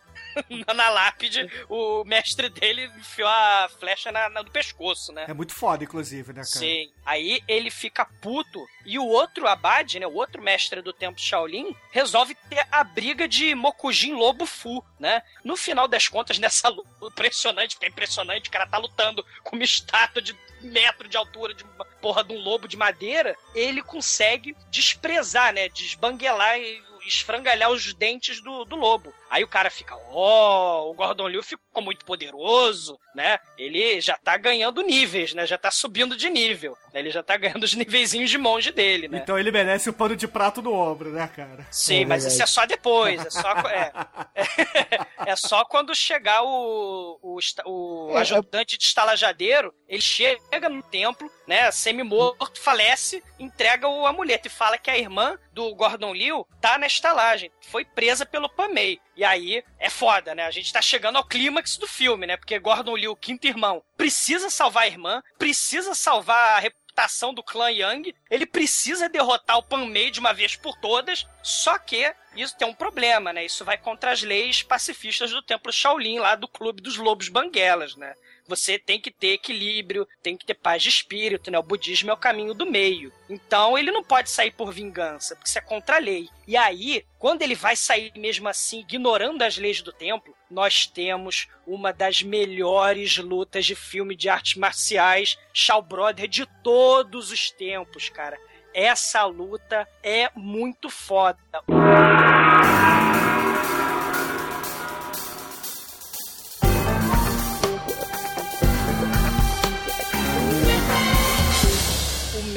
[0.76, 1.50] na- lápide.
[1.70, 5.26] O mestre dele enfiou a flecha na, na- no pescoço, né?
[5.28, 6.46] É muito foda, inclusive, né, cara?
[6.46, 6.92] Sim.
[7.06, 11.76] Aí ele fica puto e o outro abade, né, o outro mestre do templo Shaolin,
[11.92, 15.22] resolve ter a briga de Mokujin Lobo Fu, né?
[15.44, 19.56] No final das contas, nessa luta impressionante, porque é impressionante, o cara tá lutando com
[19.56, 23.82] uma estátua de metro de altura de uma porra de um lobo de madeira, ele
[23.84, 29.14] consegue desprezar, né, desbanguelar e esfrangalhar os dentes do, do lobo.
[29.30, 33.38] Aí o cara fica, ó, o Gordon Liu ficou muito poderoso, né?
[33.58, 35.46] Ele já tá ganhando níveis, né?
[35.46, 36.78] Já tá subindo de nível.
[36.94, 37.00] né?
[37.02, 39.20] Ele já tá ganhando os niveizinhos de monge dele, né?
[39.22, 41.68] Então ele merece o pano de prato no ombro, né, cara?
[41.72, 43.26] Sim, É mas isso é só depois.
[43.26, 43.92] É só, é,
[45.26, 51.30] é só quando chegar o, o, o É, ajudante de estalajadeiro, ele chega no templo,
[51.48, 56.78] né, semi-morto, falece, entrega o amuleto e fala que a irmã do Gordon Liu tá
[56.78, 59.00] na estalagem, foi presa pelo Pamei.
[59.18, 60.46] E aí é foda, né?
[60.46, 62.38] A gente tá chegando ao clímax do filme, né?
[62.38, 67.72] Porque Gordon Liu, quinto irmão, precisa salvar a irmã, precisa salvar a reputação do clã
[67.72, 72.56] Yang, ele precisa derrotar o Pan Mei de uma vez por todas, só que isso
[72.56, 73.44] tem um problema, né?
[73.44, 77.96] Isso vai contra as leis pacifistas do Templo Shaolin, lá do Clube dos Lobos Banguelas,
[77.96, 78.14] né?
[78.48, 81.60] Você tem que ter equilíbrio, tem que ter paz de espírito, né?
[81.60, 83.12] O budismo é o caminho do meio.
[83.30, 86.30] Então ele não pode sair por vingança, porque isso é contra a lei.
[86.48, 91.48] E aí, quando ele vai sair mesmo assim, ignorando as leis do templo, nós temos
[91.66, 98.08] uma das melhores lutas de filme de artes marciais, Shaw Brother, de todos os tempos,
[98.10, 98.40] cara.
[98.74, 101.40] Essa luta é muito foda.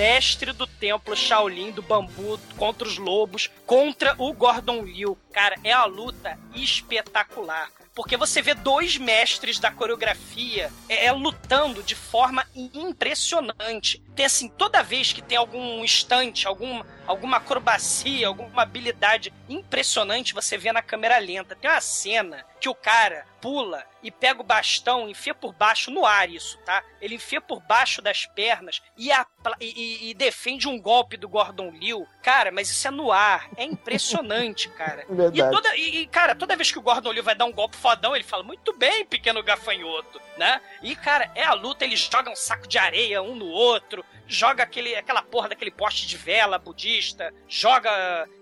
[0.01, 5.19] Mestre do templo Shaolin do bambu contra os lobos, contra o Gordon Liu.
[5.31, 7.71] Cara, é a luta espetacular.
[7.95, 14.03] Porque você vê dois mestres da coreografia é, é, lutando de forma impressionante.
[14.17, 20.57] Tem assim, toda vez que tem algum instante, algum, alguma acrobacia, alguma habilidade impressionante, você
[20.57, 21.55] vê na câmera lenta.
[21.55, 26.05] Tem uma cena que o cara pula e pega o bastão, enfia por baixo no
[26.05, 26.85] ar isso, tá?
[27.01, 31.71] Ele enfia por baixo das pernas e, apla- e- e- defende um golpe do Gordon
[31.71, 32.07] Liu.
[32.23, 33.49] Cara, mas isso é no ar.
[33.57, 35.05] É impressionante, cara.
[35.09, 35.51] E, Verdade.
[35.57, 38.15] toda, e, e, cara, toda vez que o Gordon Liu vai dar um golpe fodão,
[38.15, 40.61] ele fala, muito bem, pequeno gafanhoto, né?
[40.83, 44.63] E, cara, é a luta, eles jogam um saco de areia um no outro, joga
[44.63, 47.91] aquele, aquela porra daquele poste de vela budista, joga.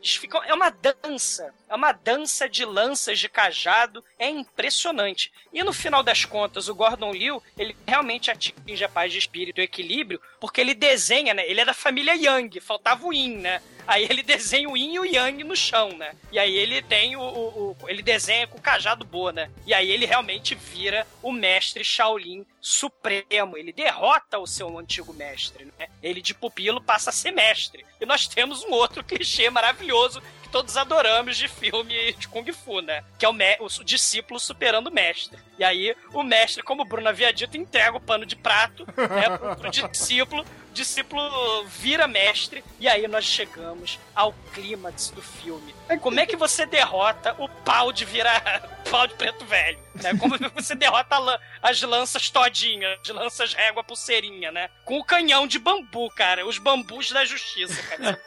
[0.03, 1.53] Ficam, é uma dança.
[1.69, 4.05] É uma dança de lanças de cajado.
[4.19, 5.33] É impressionante.
[5.53, 9.61] E no final das contas, o Gordon Liu, ele realmente atinge a paz de espírito
[9.61, 11.49] e equilíbrio, porque ele desenha, né?
[11.49, 13.63] Ele é da família Yang, faltava o Yin, né?
[13.89, 16.15] Aí ele desenha o Yin e o Yang no chão, né?
[16.31, 19.51] E aí ele tem o, o, o, Ele desenha com o cajado boa, né?
[19.67, 23.57] E aí ele realmente vira o mestre Shaolin supremo.
[23.57, 25.89] Ele derrota o seu antigo mestre, né?
[26.03, 27.87] Ele de pupilo passa a ser mestre.
[27.99, 32.83] E nós temos um outro clichê maravilhoso que todos adoramos de filme de Kung Fu,
[32.83, 33.03] né?
[33.19, 33.35] Que é o,
[33.65, 35.39] o discípulo superando o mestre.
[35.59, 39.39] E aí, o mestre, como o Bruno havia dito, entrega o pano de prato né,
[39.39, 40.45] pro, pro discípulo.
[40.79, 42.63] Discípulo vira mestre.
[42.79, 45.75] E aí nós chegamos ao clímax do filme.
[46.01, 48.41] Como é que você derrota o pau de virar
[48.89, 49.77] pau de preto velho?
[49.97, 50.17] Né?
[50.17, 51.17] Como você derrota
[51.61, 54.71] as lanças todinhas, as lanças régua pulseirinha, né?
[54.85, 56.47] Com o canhão de bambu, cara.
[56.47, 58.23] Os bambus da justiça, cara.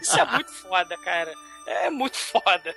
[0.00, 1.34] Isso é muito foda, cara.
[1.66, 2.74] É muito foda.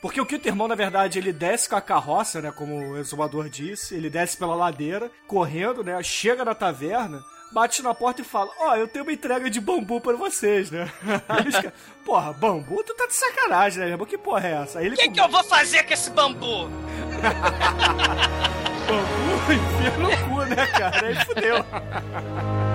[0.00, 2.50] Porque o Kittermão, na verdade, ele desce com a carroça, né?
[2.50, 6.02] Como o exumador disse, ele desce pela ladeira, correndo, né?
[6.02, 9.60] Chega na taverna, bate na porta e fala: Ó, oh, eu tenho uma entrega de
[9.60, 10.90] bambu para vocês, né?
[11.28, 11.72] Aí os caras,
[12.04, 12.82] porra, bambu?
[12.82, 14.80] Tu tá de sacanagem, né, Que porra é essa?
[14.80, 16.68] O que, que eu vou fazer com esse bambu?
[18.88, 21.06] bambu, enfia no cu, né, cara?
[21.06, 21.56] Aí fudeu.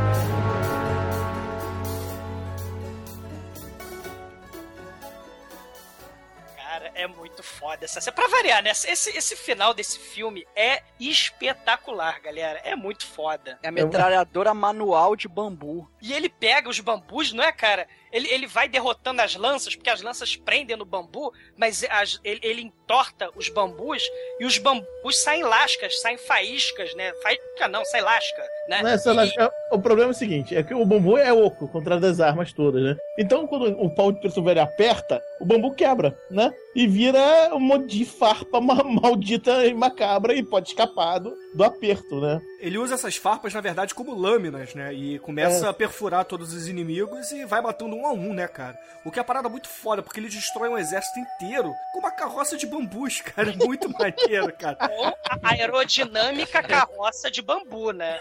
[6.98, 8.16] é muito foda essa cena.
[8.16, 8.72] Pra variar, né?
[8.72, 12.60] Esse, esse final desse filme é espetacular, galera.
[12.64, 13.60] É muito foda.
[13.62, 15.88] É a metralhadora manual de bambu.
[16.02, 17.88] E ele pega os bambus, não é, cara?
[18.12, 22.40] Ele, ele vai derrotando as lanças, porque as lanças prendem no bambu, mas as, ele,
[22.42, 24.02] ele, entorta os bambus
[24.40, 27.14] e os bambus saem lascas, saem faíscas, né?
[27.22, 28.82] Faísca não, sai lasca, né?
[28.82, 29.44] Não é só lasca.
[29.44, 32.54] É, o problema é o seguinte, é que o bambu é oco contra as armas
[32.54, 32.96] todas, né?
[33.20, 36.54] Então, quando o pau de preto velho aperta, o bambu quebra, né?
[36.76, 42.20] E vira um monte de farpa maldita e macabra e pode escapar do, do aperto,
[42.20, 42.42] né?
[42.60, 44.94] Ele usa essas farpas, na verdade, como lâminas, né?
[44.94, 45.70] E começa é.
[45.70, 48.78] a perfurar todos os inimigos e vai matando um a um, né, cara?
[49.06, 52.58] O que é parada muito foda, porque ele destrói um exército inteiro com uma carroça
[52.58, 53.52] de bambus, cara.
[53.52, 54.78] É muito maneiro, cara.
[54.92, 58.20] Ou a aerodinâmica carroça de bambu, né?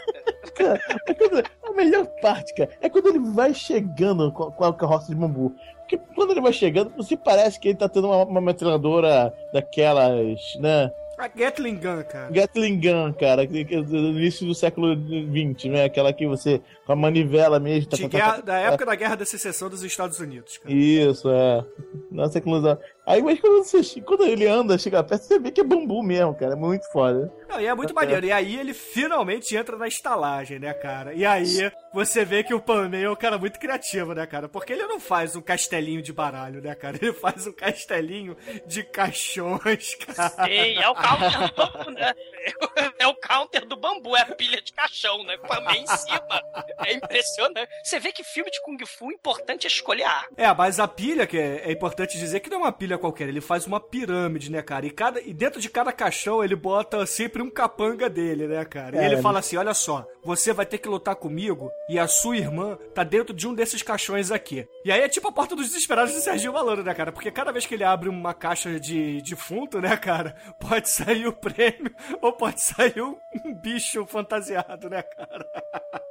[0.54, 5.14] Cara, é a melhor parte, cara, é quando ele vai chegando com a carroça de
[5.14, 5.54] bambu.
[5.88, 10.40] Porque quando ele vai chegando, você parece que ele tá tendo uma, uma metralhadora daquelas,
[10.58, 10.90] né?
[11.16, 12.30] A Gatling Gun, cara.
[12.30, 15.84] Gatling Gun, cara, do início do século XX, né?
[15.84, 17.88] Aquela que você, com a manivela mesmo...
[17.88, 20.74] Tá, guerra, tá, tá, da época da Guerra da Secessão dos Estados Unidos, cara.
[20.74, 21.64] Isso, é.
[22.10, 22.76] Nossa, inclusão.
[23.06, 26.34] Aí, mas quando, você, quando ele anda, chega perto, você vê que é bambu mesmo,
[26.34, 26.54] cara.
[26.54, 27.32] É muito foda.
[27.48, 28.26] Não, e é muito maneiro.
[28.26, 31.14] E aí ele finalmente entra na estalagem, né, cara?
[31.14, 34.48] E aí você vê que o Panmei é um cara muito criativo, né, cara?
[34.48, 36.98] Porque ele não faz um castelinho de baralho, né, cara?
[37.00, 38.36] Ele faz um castelinho
[38.66, 40.28] de caixões, cara.
[40.44, 42.14] Sim, é o counter do bambu, né?
[42.98, 45.36] É o counter do bambu, é a pilha de caixão, né?
[45.36, 46.42] Com a meia em cima.
[46.84, 47.68] É impressionante.
[47.84, 50.28] Você vê que filme de Kung Fu, importante é escolher a arma.
[50.36, 53.28] É, mas a pilha, que é, é importante dizer que não é uma pilha qualquer,
[53.28, 54.86] ele faz uma pirâmide, né, cara?
[54.86, 58.96] E, cada, e dentro de cada caixão ele bota sempre um capanga dele, né, cara?
[58.96, 62.08] E é, ele fala assim: olha só, você vai ter que lutar comigo e a
[62.08, 64.66] sua irmã tá dentro de um desses caixões aqui.
[64.84, 67.12] E aí é tipo a porta dos desesperados de Serginho Malandro, né, cara?
[67.12, 71.32] Porque cada vez que ele abre uma caixa de defunto, né, cara, pode sair o
[71.32, 73.16] prêmio ou pode sair um
[73.54, 75.46] bicho fantasiado, né, cara?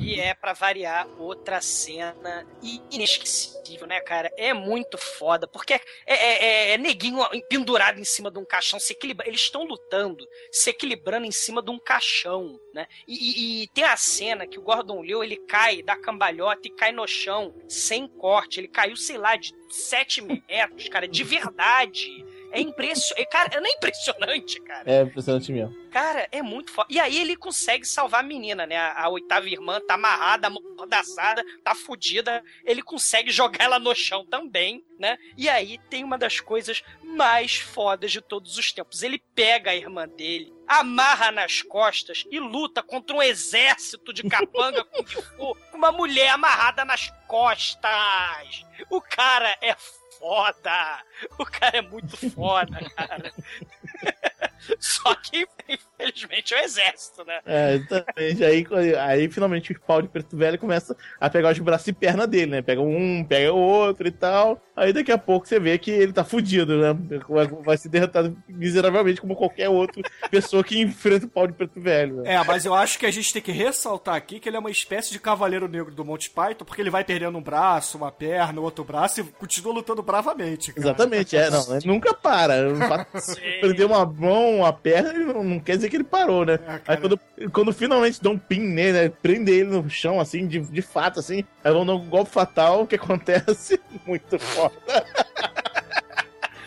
[0.00, 2.46] E é, para variar, outra cena
[2.90, 4.32] inesquecível, né, cara?
[4.36, 8.80] É muito foda, porque é, é, é, é neguinho pendurado em cima de um caixão,
[8.80, 9.28] se equilibra...
[9.28, 12.86] eles estão lutando, se equilibrando em cima de um caixão, né?
[13.06, 16.74] E, e, e, tem a cena que o Gordon Liu, ele cai da cambalhota e
[16.74, 22.24] cai no chão, sem corte, ele caiu, sei lá, de 7 metros, cara, de verdade.
[22.52, 23.28] É impressionante.
[23.30, 24.90] Cara, não é impressionante, cara.
[24.90, 25.90] É impressionante mesmo.
[25.90, 26.88] Cara, é muito foda.
[26.90, 28.76] E aí ele consegue salvar a menina, né?
[28.76, 32.42] A, a oitava irmã tá amarrada, amordaçada, tá fudida.
[32.64, 35.18] Ele consegue jogar ela no chão também, né?
[35.36, 39.02] E aí tem uma das coisas mais fodas de todos os tempos.
[39.02, 44.84] Ele pega a irmã dele, amarra nas costas e luta contra um exército de capanga
[45.36, 48.64] com uma mulher amarrada nas costas.
[48.88, 49.99] O cara é foda.
[51.38, 53.32] O cara é muito foda, cara.
[54.78, 55.46] Só que
[56.00, 57.40] Infelizmente, é o exército, né?
[57.44, 58.44] É, exatamente.
[58.44, 62.26] Aí, aí finalmente o pau de preto velho começa a pegar os braços e perna
[62.26, 62.62] dele, né?
[62.62, 64.60] Pega um, pega o outro e tal.
[64.74, 66.96] Aí daqui a pouco você vê que ele tá fudido, né?
[67.62, 72.22] Vai, ser derrotado miseravelmente como qualquer outra pessoa que enfrenta o pau de preto velho.
[72.22, 72.34] Né?
[72.34, 74.70] É, mas eu acho que a gente tem que ressaltar aqui que ele é uma
[74.70, 78.60] espécie de cavaleiro negro do Monty Python, porque ele vai perdendo um braço, uma perna,
[78.60, 80.72] outro braço e continua lutando bravamente.
[80.72, 80.86] Cara.
[80.86, 82.54] Exatamente, é, não, ele nunca para.
[83.60, 86.58] Prender uma mão, uma perna, não quer dizer que ele parou, né?
[86.66, 87.20] É, aí quando,
[87.52, 89.08] quando finalmente dão um pin nele, né?
[89.08, 92.82] Prende ele no chão, assim, de, de fato, assim, aí vão dar um golpe fatal,
[92.82, 93.80] o que acontece?
[94.06, 94.74] Muito foda.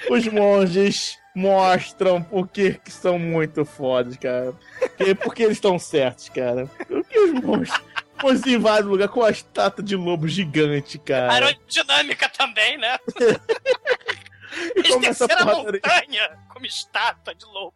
[0.09, 4.53] Os monges mostram por que são muito fodas, cara.
[4.79, 6.69] Porque, porque eles estão certos, cara.
[6.88, 7.73] Porque os monges.
[8.21, 11.34] Monges invadem o lugar com a estátua de lobo gigante, cara.
[11.34, 12.97] Aerodinâmica também, né?
[14.76, 17.74] e começa a montanha como estátua de lobo.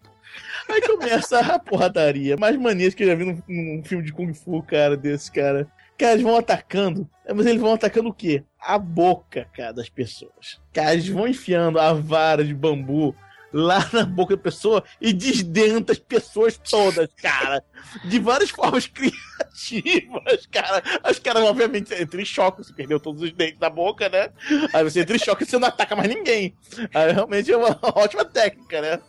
[0.69, 2.37] Aí começa a porradaria.
[2.37, 5.67] Mais manias que eu já vi num, num filme de Kung Fu, cara, desse, cara.
[5.97, 7.09] Cara, eles vão atacando.
[7.33, 8.43] Mas eles vão atacando o quê?
[8.59, 10.61] A boca, cara, das pessoas.
[10.73, 13.15] Cara, eles vão enfiando a vara de bambu
[13.53, 17.63] lá na boca da pessoa e desdenta as pessoas todas, cara.
[18.05, 20.83] De várias formas criativas, cara.
[21.09, 24.31] Os caras, obviamente, entram em choque, você perdeu todos os dentes da boca, né?
[24.73, 26.55] Aí você entra em choque e você não ataca mais ninguém.
[26.93, 29.01] Aí realmente é uma ótima técnica, né?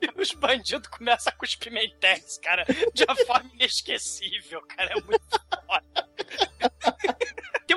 [0.00, 2.64] E os bandidos começam a cuspir mentex, cara,
[2.94, 4.92] de uma forma inesquecível, cara.
[4.92, 6.08] É muito foda.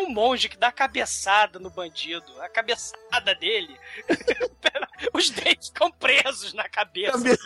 [0.02, 2.41] Um monge que dá cabeçada no bandido.
[2.41, 3.78] A cabeçada dele.
[5.14, 7.18] Os dentes ficam presos na cabeça.
[7.18, 7.38] Cabe...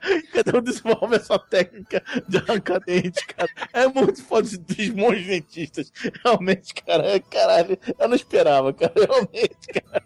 [0.32, 3.50] Cada um desenvolve essa técnica de arrancar dente, cara.
[3.72, 5.92] É muito foda dos monges dentistas.
[6.24, 8.92] Realmente, cara, é, caralho, eu não esperava, cara.
[8.94, 10.04] Realmente, cara.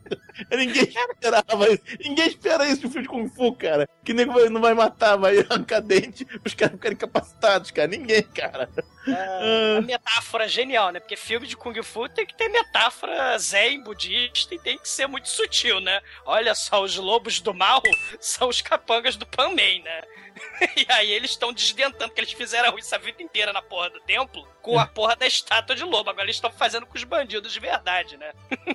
[0.51, 1.83] Ninguém esperava isso.
[2.01, 3.89] Ninguém espera isso no filme de Kung Fu, cara.
[4.03, 7.89] Que nego não vai matar, vai arrancar dente, os caras ficarem incapacitados, cara.
[7.89, 8.71] Ninguém, cara.
[9.07, 11.01] É, a metáfora genial, né?
[11.01, 15.07] Porque filme de Kung Fu tem que ter metáfora zen, budista, e tem que ser
[15.07, 16.01] muito sutil, né?
[16.25, 17.83] Olha só, os lobos do mal
[18.21, 20.03] são os capangas do Pan Man, né?
[20.77, 24.01] E aí eles estão desdentando, que eles fizeram isso a vida inteira na porra do
[24.01, 26.09] templo com a porra da estátua de lobo.
[26.09, 28.31] Agora eles estão fazendo com os bandidos de verdade, né?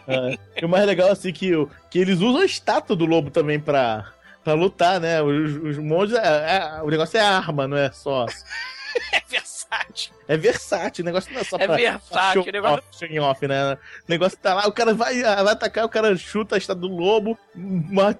[0.07, 0.61] É.
[0.61, 1.51] E o mais legal, assim, que,
[1.89, 4.11] que eles usam a estátua do lobo também pra,
[4.43, 5.21] pra lutar, né?
[5.21, 8.25] Os, os monges, é, é, o negócio é arma, não é só.
[9.11, 10.13] é versátil.
[10.27, 11.81] É versátil, o negócio não é só é pra.
[11.81, 12.83] É versátil, o negócio.
[12.93, 13.73] Off, off, né?
[13.73, 13.77] O
[14.07, 17.37] negócio tá lá, o cara vai, vai atacar, o cara chuta a estátua do lobo,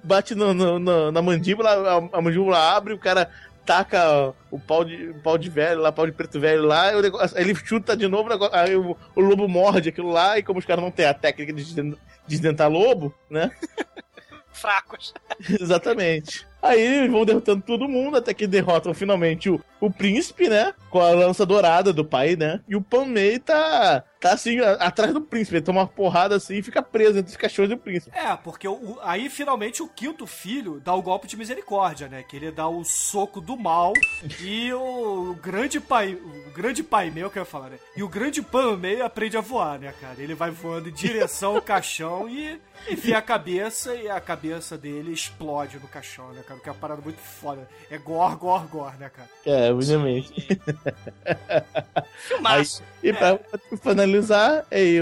[0.04, 3.30] bate no, no, no, na mandíbula, a, a mandíbula abre, o cara
[3.66, 6.96] taca o pau de, o pau de velho lá, pau de preto velho lá, aí
[7.36, 10.82] ele chuta de novo, aí o, o, lobo morde aquilo lá, e como os caras
[10.82, 13.52] não têm a técnica de desdentar lobo, né?
[14.54, 15.14] Fracos.
[15.60, 16.48] Exatamente.
[16.68, 20.74] Aí vão derrotando todo mundo, até que derrotam finalmente o, o príncipe, né?
[20.90, 22.60] Com a lança dourada do pai, né?
[22.68, 25.58] E o Panmei tá, tá assim, atrás do príncipe.
[25.58, 28.18] Ele toma uma porrada assim e fica preso entre os cachorros do príncipe.
[28.18, 32.24] É, porque o, aí finalmente o quinto filho dá o golpe de misericórdia, né?
[32.24, 33.94] Que ele dá o soco do mal
[34.42, 37.78] e o, o grande pai, o grande pai meu, que eu ia falar, né?
[37.96, 40.16] E o grande Panmei aprende a voar, né, cara?
[40.18, 42.60] Ele vai voando em direção ao caixão e
[42.90, 46.60] enfia a cabeça e a cabeça dele explode no caixão, né, cara?
[46.60, 47.68] Que é uma parada muito foda.
[47.90, 49.30] É gor, gor, gor, né, cara?
[49.46, 50.60] É, obviamente.
[52.28, 52.84] Filmaço.
[53.04, 53.40] Aí, e pra
[54.08, 54.18] é.
[54.18, 54.98] finalizar, aí,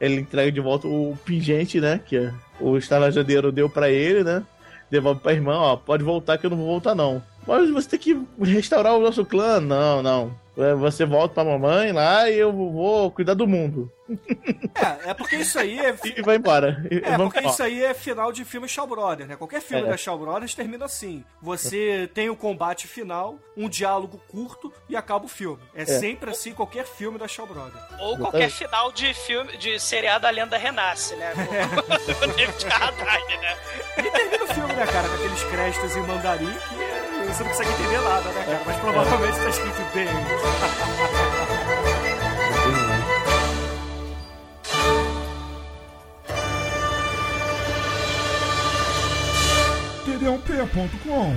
[0.00, 2.00] ele entrega de volta o pingente, né?
[2.04, 4.42] Que o estalajadeiro deu pra ele, né?
[4.90, 7.22] Devolve pra irmã, ó, pode voltar que eu não vou voltar, não.
[7.46, 9.60] Mas você tem que restaurar o nosso clã.
[9.60, 10.34] Não, não.
[10.60, 13.90] É, você volta pra mamãe lá e eu vou cuidar do mundo.
[14.74, 15.94] É, é porque isso aí é.
[16.16, 16.84] E vai embora.
[16.90, 19.36] E é, porque isso aí é final de filme Shaw Brothers, né?
[19.36, 19.90] Qualquer filme é.
[19.90, 21.24] da Shaw Brothers termina assim.
[21.40, 25.62] Você tem o combate final, um diálogo curto e acaba o filme.
[25.74, 25.86] É, é.
[25.86, 27.82] sempre assim qualquer filme da Shaw Brothers.
[28.00, 31.32] Ou qualquer final de filme, de seriado A Lenda Renasce, né?
[32.20, 33.56] O David Carradine, né?
[33.98, 35.08] E termina o filme, né, cara?
[35.08, 38.62] Com aqueles créditos em mandarim que você não consegue entender nada, né, cara?
[38.66, 40.08] Mas provavelmente tá escrito bem.
[50.04, 51.36] td1p.com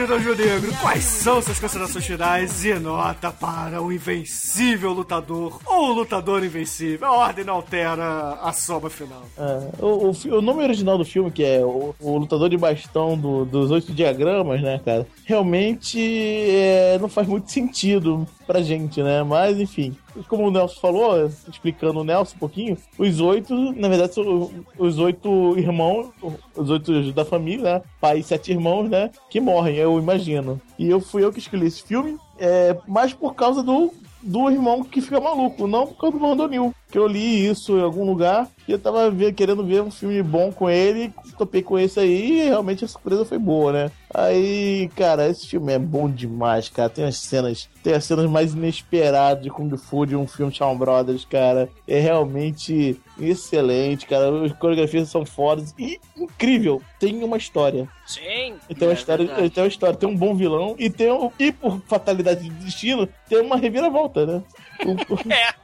[0.00, 5.90] querido Anjo Negro, quais são suas considerações finais e nota para o invencível lutador ou
[5.90, 7.06] o lutador invencível?
[7.06, 9.22] A ordem não altera a soma final.
[9.36, 13.16] É, o, o, o nome original do filme, que é o, o lutador de bastão
[13.18, 15.06] do- dos oito diagramas, né, cara?
[15.26, 19.22] Realmente é, não faz muito sentido pra gente, né?
[19.22, 19.94] Mas enfim.
[20.28, 24.98] Como o Nelson falou, explicando o Nelson um pouquinho, os oito, na verdade, são os
[24.98, 26.08] oito irmãos,
[26.56, 27.82] os oito da família, né?
[28.00, 29.10] Pai e sete irmãos, né?
[29.28, 30.60] Que morrem, eu imagino.
[30.78, 33.92] E eu fui eu que escolhi esse filme, é, mais por causa do,
[34.22, 36.74] do irmão que fica maluco, não por causa do Rondonil.
[36.90, 40.22] Que eu li isso em algum lugar e eu tava ver- querendo ver um filme
[40.22, 43.90] bom com ele, topei com esse aí e realmente a surpresa foi boa, né?
[44.12, 46.88] Aí, cara, esse filme é bom demais, cara.
[46.90, 50.76] Tem as cenas, tem as cenas mais inesperadas de Kung Fu de um filme Shawn
[50.76, 51.68] Brothers, cara.
[51.86, 54.44] É realmente excelente, cara.
[54.44, 56.82] As coreografias são fodas e incrível.
[56.98, 57.88] Tem uma história.
[58.06, 58.54] Sim.
[58.76, 59.50] Tem uma É história, verdade.
[59.50, 63.08] tem uma história, tem um bom vilão e tem um, e por fatalidade de destino,
[63.28, 64.42] tem uma reviravolta, né?
[65.30, 65.60] É.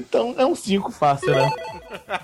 [0.00, 1.50] Então é um 5 fácil, né?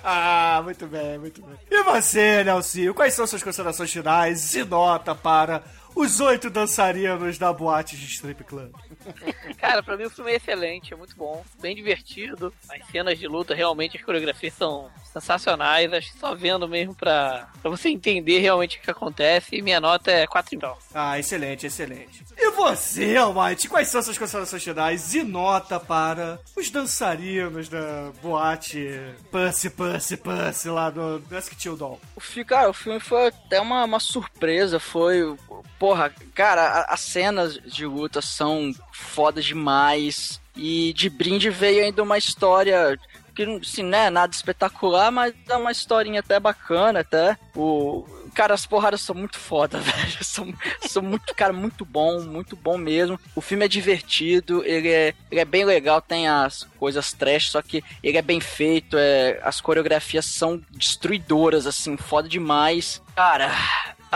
[0.03, 1.57] Ah, muito bem, muito bem.
[1.71, 5.63] E você, Nelsinho, quais são suas considerações finais e nota para
[5.95, 8.73] os oito dançarinos da boate de Strip Club?
[9.59, 12.53] Cara, pra mim o filme é excelente, é muito bom, bem divertido.
[12.69, 15.93] As cenas de luta, realmente, as coreografias são sensacionais.
[15.93, 19.57] Acho que só vendo mesmo pra, pra você entender realmente o que acontece.
[19.57, 20.77] E minha nota é 4 então.
[20.95, 22.25] Ah, excelente, excelente.
[22.37, 29.01] E você, Almighty, quais são suas considerações finais e nota para os dançarinos da boate
[29.31, 31.99] Pussy, Pussy, Pussy lá do Dusk Till Dawn?
[32.47, 34.79] Cara, o filme foi até uma, uma surpresa.
[34.79, 35.37] Foi.
[35.79, 40.41] Porra, cara, as cenas de luta são fodas demais.
[40.57, 42.99] E de brinde veio ainda uma história
[43.37, 47.37] que, assim, não é nada espetacular, mas é uma historinha até bacana, até.
[47.55, 48.05] O.
[48.35, 50.25] Cara, as porradas são muito foda, velho.
[50.25, 53.21] São, são muito, cara, muito bom, muito bom mesmo.
[53.35, 57.63] O filme é divertido, ele é, ele é bem legal, tem as coisas trash, só
[57.63, 63.03] que ele é bem feito, é, as coreografias são destruidoras, assim, foda demais.
[63.15, 63.51] Cara,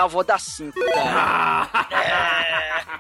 [0.04, 1.68] ah, vou dar 5, cara.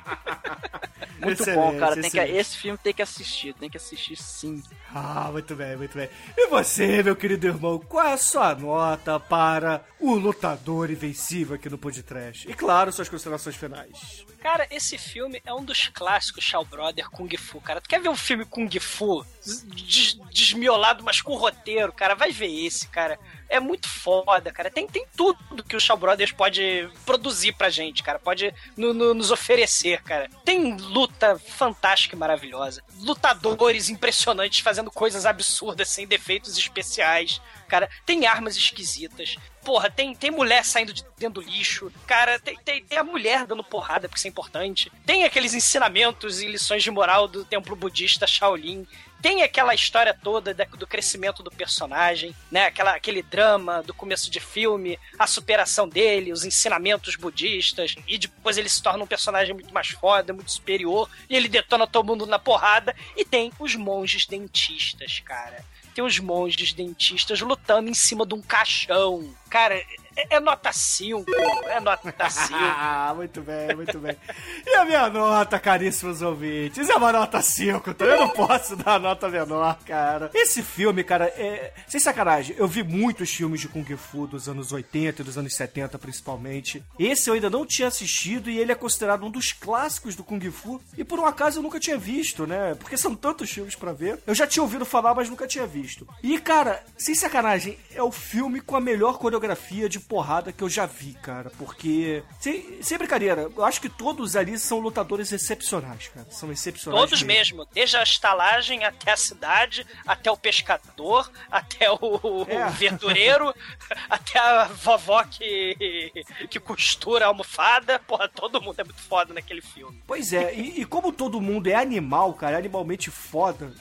[1.20, 2.00] Muito bom, Excelente, cara.
[2.00, 4.62] Tem que, esse filme tem que assistir, tem que assistir sim.
[4.92, 6.08] Ah, muito bem, muito bem.
[6.36, 11.68] E você, meu querido irmão, qual é a sua nota para o lutador invencível aqui
[11.68, 12.50] no Podcast?
[12.50, 14.24] E claro, suas considerações finais.
[14.42, 17.80] Cara, esse filme é um dos clássicos Shaw Brother Kung Fu, cara.
[17.80, 22.14] Tu quer ver um filme Kung Fu des- desmiolado, mas com roteiro, cara?
[22.14, 23.18] Vai ver esse, cara.
[23.50, 24.70] É muito foda, cara.
[24.70, 28.18] Tem, tem tudo que o Shaw Brothers pode produzir pra gente, cara.
[28.18, 30.28] Pode no- no- nos oferecer, cara.
[30.44, 32.82] Tem luta fantástica e maravilhosa.
[33.00, 37.40] Lutadores impressionantes fazendo coisas absurdas sem defeitos especiais.
[37.66, 39.36] Cara, tem armas esquisitas.
[39.64, 41.92] Porra, tem, tem mulher saindo de dentro do lixo.
[42.06, 44.92] Cara, tem, tem, tem a mulher dando porrada, porque isso é importante.
[45.04, 48.86] Tem aqueles ensinamentos e lições de moral do templo budista Shaolin.
[49.22, 52.66] Tem aquela história toda da- do crescimento do personagem, né?
[52.66, 58.56] Aquela, aquele drama do começo de filme, a superação dele, os ensinamentos budistas, e depois
[58.56, 62.26] ele se torna um personagem muito mais foda, muito superior, e ele detona todo mundo
[62.26, 62.94] na porrada.
[63.16, 65.64] E tem os monges dentistas, cara.
[66.00, 69.34] Tem os monges dentistas lutando em cima de um caixão.
[69.50, 71.24] Cara, é, é nota 5.
[71.66, 72.54] É nota 5.
[72.54, 74.16] Ah, muito bem, muito bem.
[74.64, 78.98] E a minha nota, caríssimos ouvintes, é uma nota 5, então eu não posso dar
[79.00, 80.30] nota menor, cara.
[80.32, 81.74] Esse filme, cara, é.
[81.88, 85.54] Sem sacanagem, eu vi muitos filmes de Kung Fu dos anos 80 e dos anos
[85.54, 86.82] 70, principalmente.
[86.98, 90.40] Esse eu ainda não tinha assistido e ele é considerado um dos clássicos do Kung
[90.50, 90.80] Fu.
[90.96, 92.74] E por um acaso eu nunca tinha visto, né?
[92.76, 94.18] Porque são tantos filmes pra ver.
[94.26, 95.89] Eu já tinha ouvido falar, mas nunca tinha visto.
[96.22, 100.68] E, cara, sem sacanagem, é o filme com a melhor coreografia de porrada que eu
[100.68, 101.50] já vi, cara.
[101.58, 106.26] Porque, sem, sem brincadeira, eu acho que todos ali são lutadores excepcionais, cara.
[106.30, 107.00] São excepcionais.
[107.00, 112.68] Todos mesmo, desde a estalagem até a cidade, até o pescador, até o, o É.
[112.70, 113.54] verdureiro,
[114.08, 116.12] até a vovó que,
[116.48, 117.98] que costura a almofada.
[118.00, 120.02] Porra, todo mundo é muito foda naquele filme.
[120.06, 123.72] Pois é, e, e como todo mundo é animal, cara, é animalmente foda,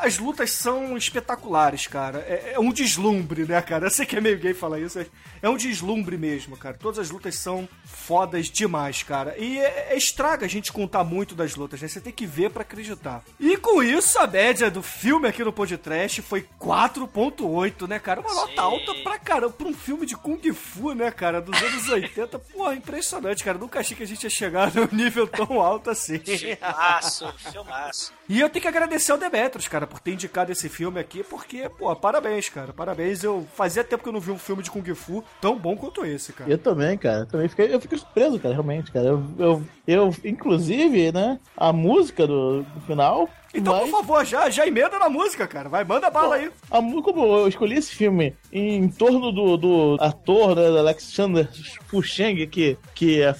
[0.00, 2.18] as lutas são espetaculares, cara.
[2.20, 3.86] É, é um deslumbre, né, cara?
[3.86, 5.04] Eu sei que é meio gay falar isso,
[5.40, 6.76] é um deslumbre mesmo, cara.
[6.76, 9.36] Todas as lutas são fodas demais, cara.
[9.38, 11.88] E é, é estraga a gente contar muito das lutas, né?
[11.88, 13.22] Você tem que ver pra acreditar.
[13.38, 18.20] E com isso, a média do filme aqui no podcast foi 4.8, né, cara?
[18.20, 18.58] Uma nota Sim.
[18.58, 21.40] alta pra caramba, pra um filme de Kung Fu, né, cara?
[21.40, 22.38] Dos anos 80.
[22.52, 23.58] Pô, impressionante, cara.
[23.58, 26.18] Nunca achei que a gente ia chegar num nível tão alto assim.
[26.18, 28.12] Filmaço, filmaço.
[28.28, 31.22] E eu tenho que agradecer ao Demetrios, cara, cara, por ter indicado esse filme aqui,
[31.22, 32.72] porque, pô, parabéns, cara.
[32.72, 33.22] Parabéns.
[33.22, 36.04] Eu fazia tempo que eu não vi um filme de Kung Fu tão bom quanto
[36.04, 36.50] esse, cara.
[36.50, 37.20] Eu também, cara.
[37.20, 39.06] Eu também fiquei, eu fiquei surpreso, cara, realmente, cara.
[39.06, 43.28] Eu, eu, eu, inclusive, né, a música do, do final.
[43.54, 45.68] Então, vai- por favor, já, já emenda na música, cara.
[45.68, 46.50] Vai, manda bala aí.
[46.70, 51.48] A, como eu escolhi esse filme em torno do, do ator, né, do Alexander
[51.86, 53.34] Fucheng, que, que é-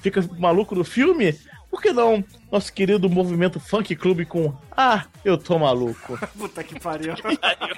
[0.00, 1.34] fica maluco no filme,
[1.70, 6.16] por que não nosso querido movimento Funk Club com Ah, eu tô maluco?
[6.38, 7.14] Puta que pariu.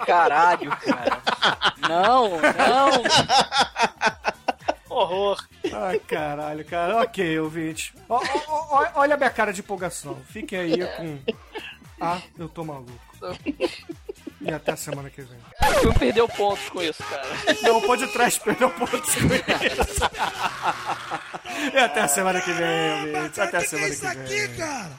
[0.07, 1.19] Caralho, cara.
[1.89, 3.03] Não, não.
[4.97, 5.47] Horror.
[5.73, 7.03] Ai, caralho, cara.
[7.03, 7.95] Ok, ouvinte.
[8.09, 10.17] Ó, ó, ó, olha a minha cara de empolgação.
[10.31, 11.19] Fiquem aí com.
[12.01, 12.93] Ah, eu tô maluco.
[14.41, 15.39] E até a semana que vem.
[15.61, 17.27] O filme perdeu pontos com isso, cara.
[17.63, 20.05] Não pode trás perdeu pontos com isso.
[21.75, 23.39] E até a semana que vem, ouvintes.
[23.39, 24.57] Até a semana que vem.
[24.57, 24.91] cara?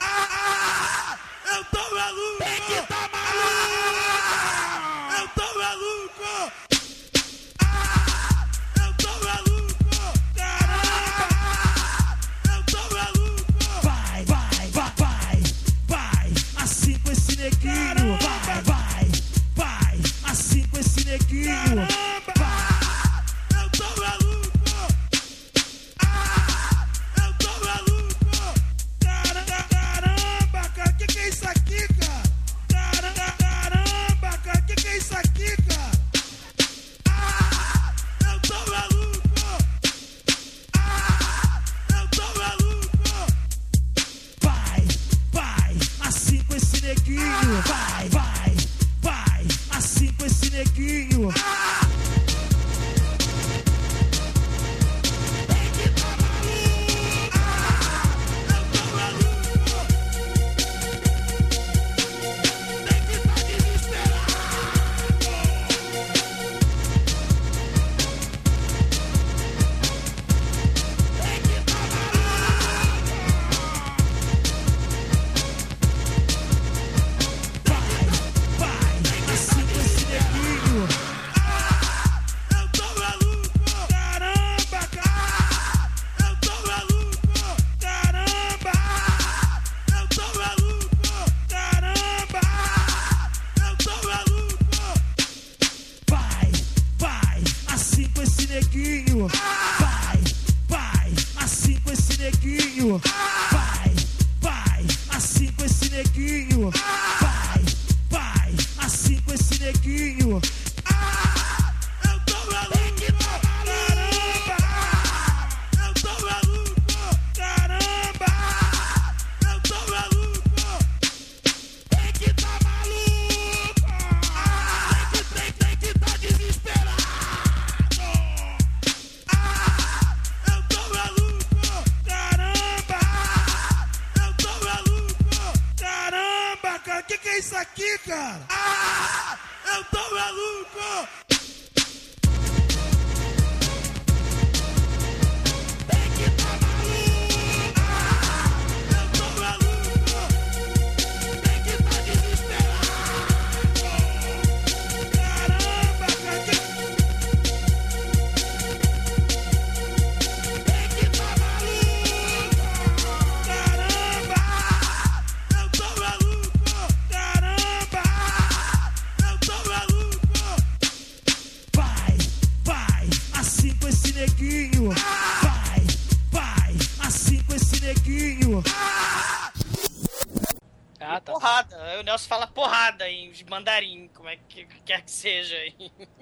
[183.42, 185.56] Em mandarim, como é que quer que seja.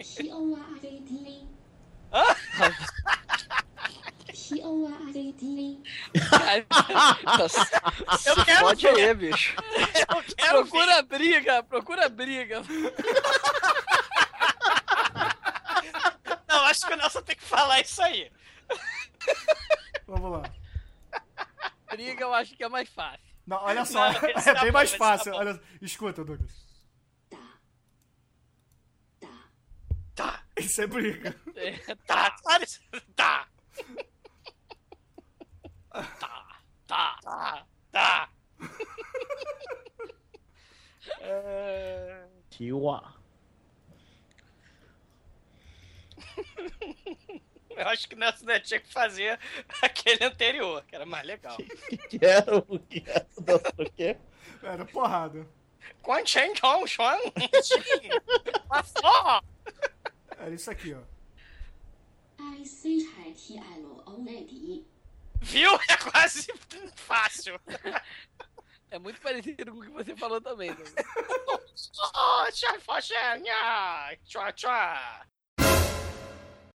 [0.04, 0.30] Se
[8.30, 9.56] Eu quero pode aí, bicho.
[10.10, 10.70] Eu quero ver.
[10.70, 12.62] Procura briga, procura briga.
[16.48, 18.32] Não, acho que o Nelson tem que falar isso aí.
[20.08, 20.44] Vamos lá.
[21.90, 23.26] Briga eu acho que é mais fácil.
[23.48, 24.12] Não, olha só.
[24.12, 25.34] Não, é tá bem bom, mais tá fácil.
[25.34, 26.65] olha, escuta, Douglas.
[30.16, 31.36] Tá, Isso é briga.
[31.56, 32.80] É, tá, isso.
[33.16, 33.48] Tá,
[35.92, 37.20] tá, tá.
[37.22, 38.30] tá, tá.
[41.20, 43.14] É, Chihuahua.
[47.70, 49.38] Eu acho que o Nelson ainda tinha que fazer
[49.82, 51.58] aquele anterior, que era mais legal.
[52.10, 53.28] que era o que era?
[53.78, 54.18] O quê?
[54.64, 55.46] Era porrada.
[56.02, 57.18] Quan Chen Chong Chuan.
[58.70, 59.44] Passou.
[60.45, 61.01] Era isso aqui, ó.
[65.41, 65.72] Viu?
[65.89, 66.53] É quase
[66.95, 67.59] fácil.
[68.91, 70.69] É muito parecido com o que você falou também.
[70.69, 70.77] né?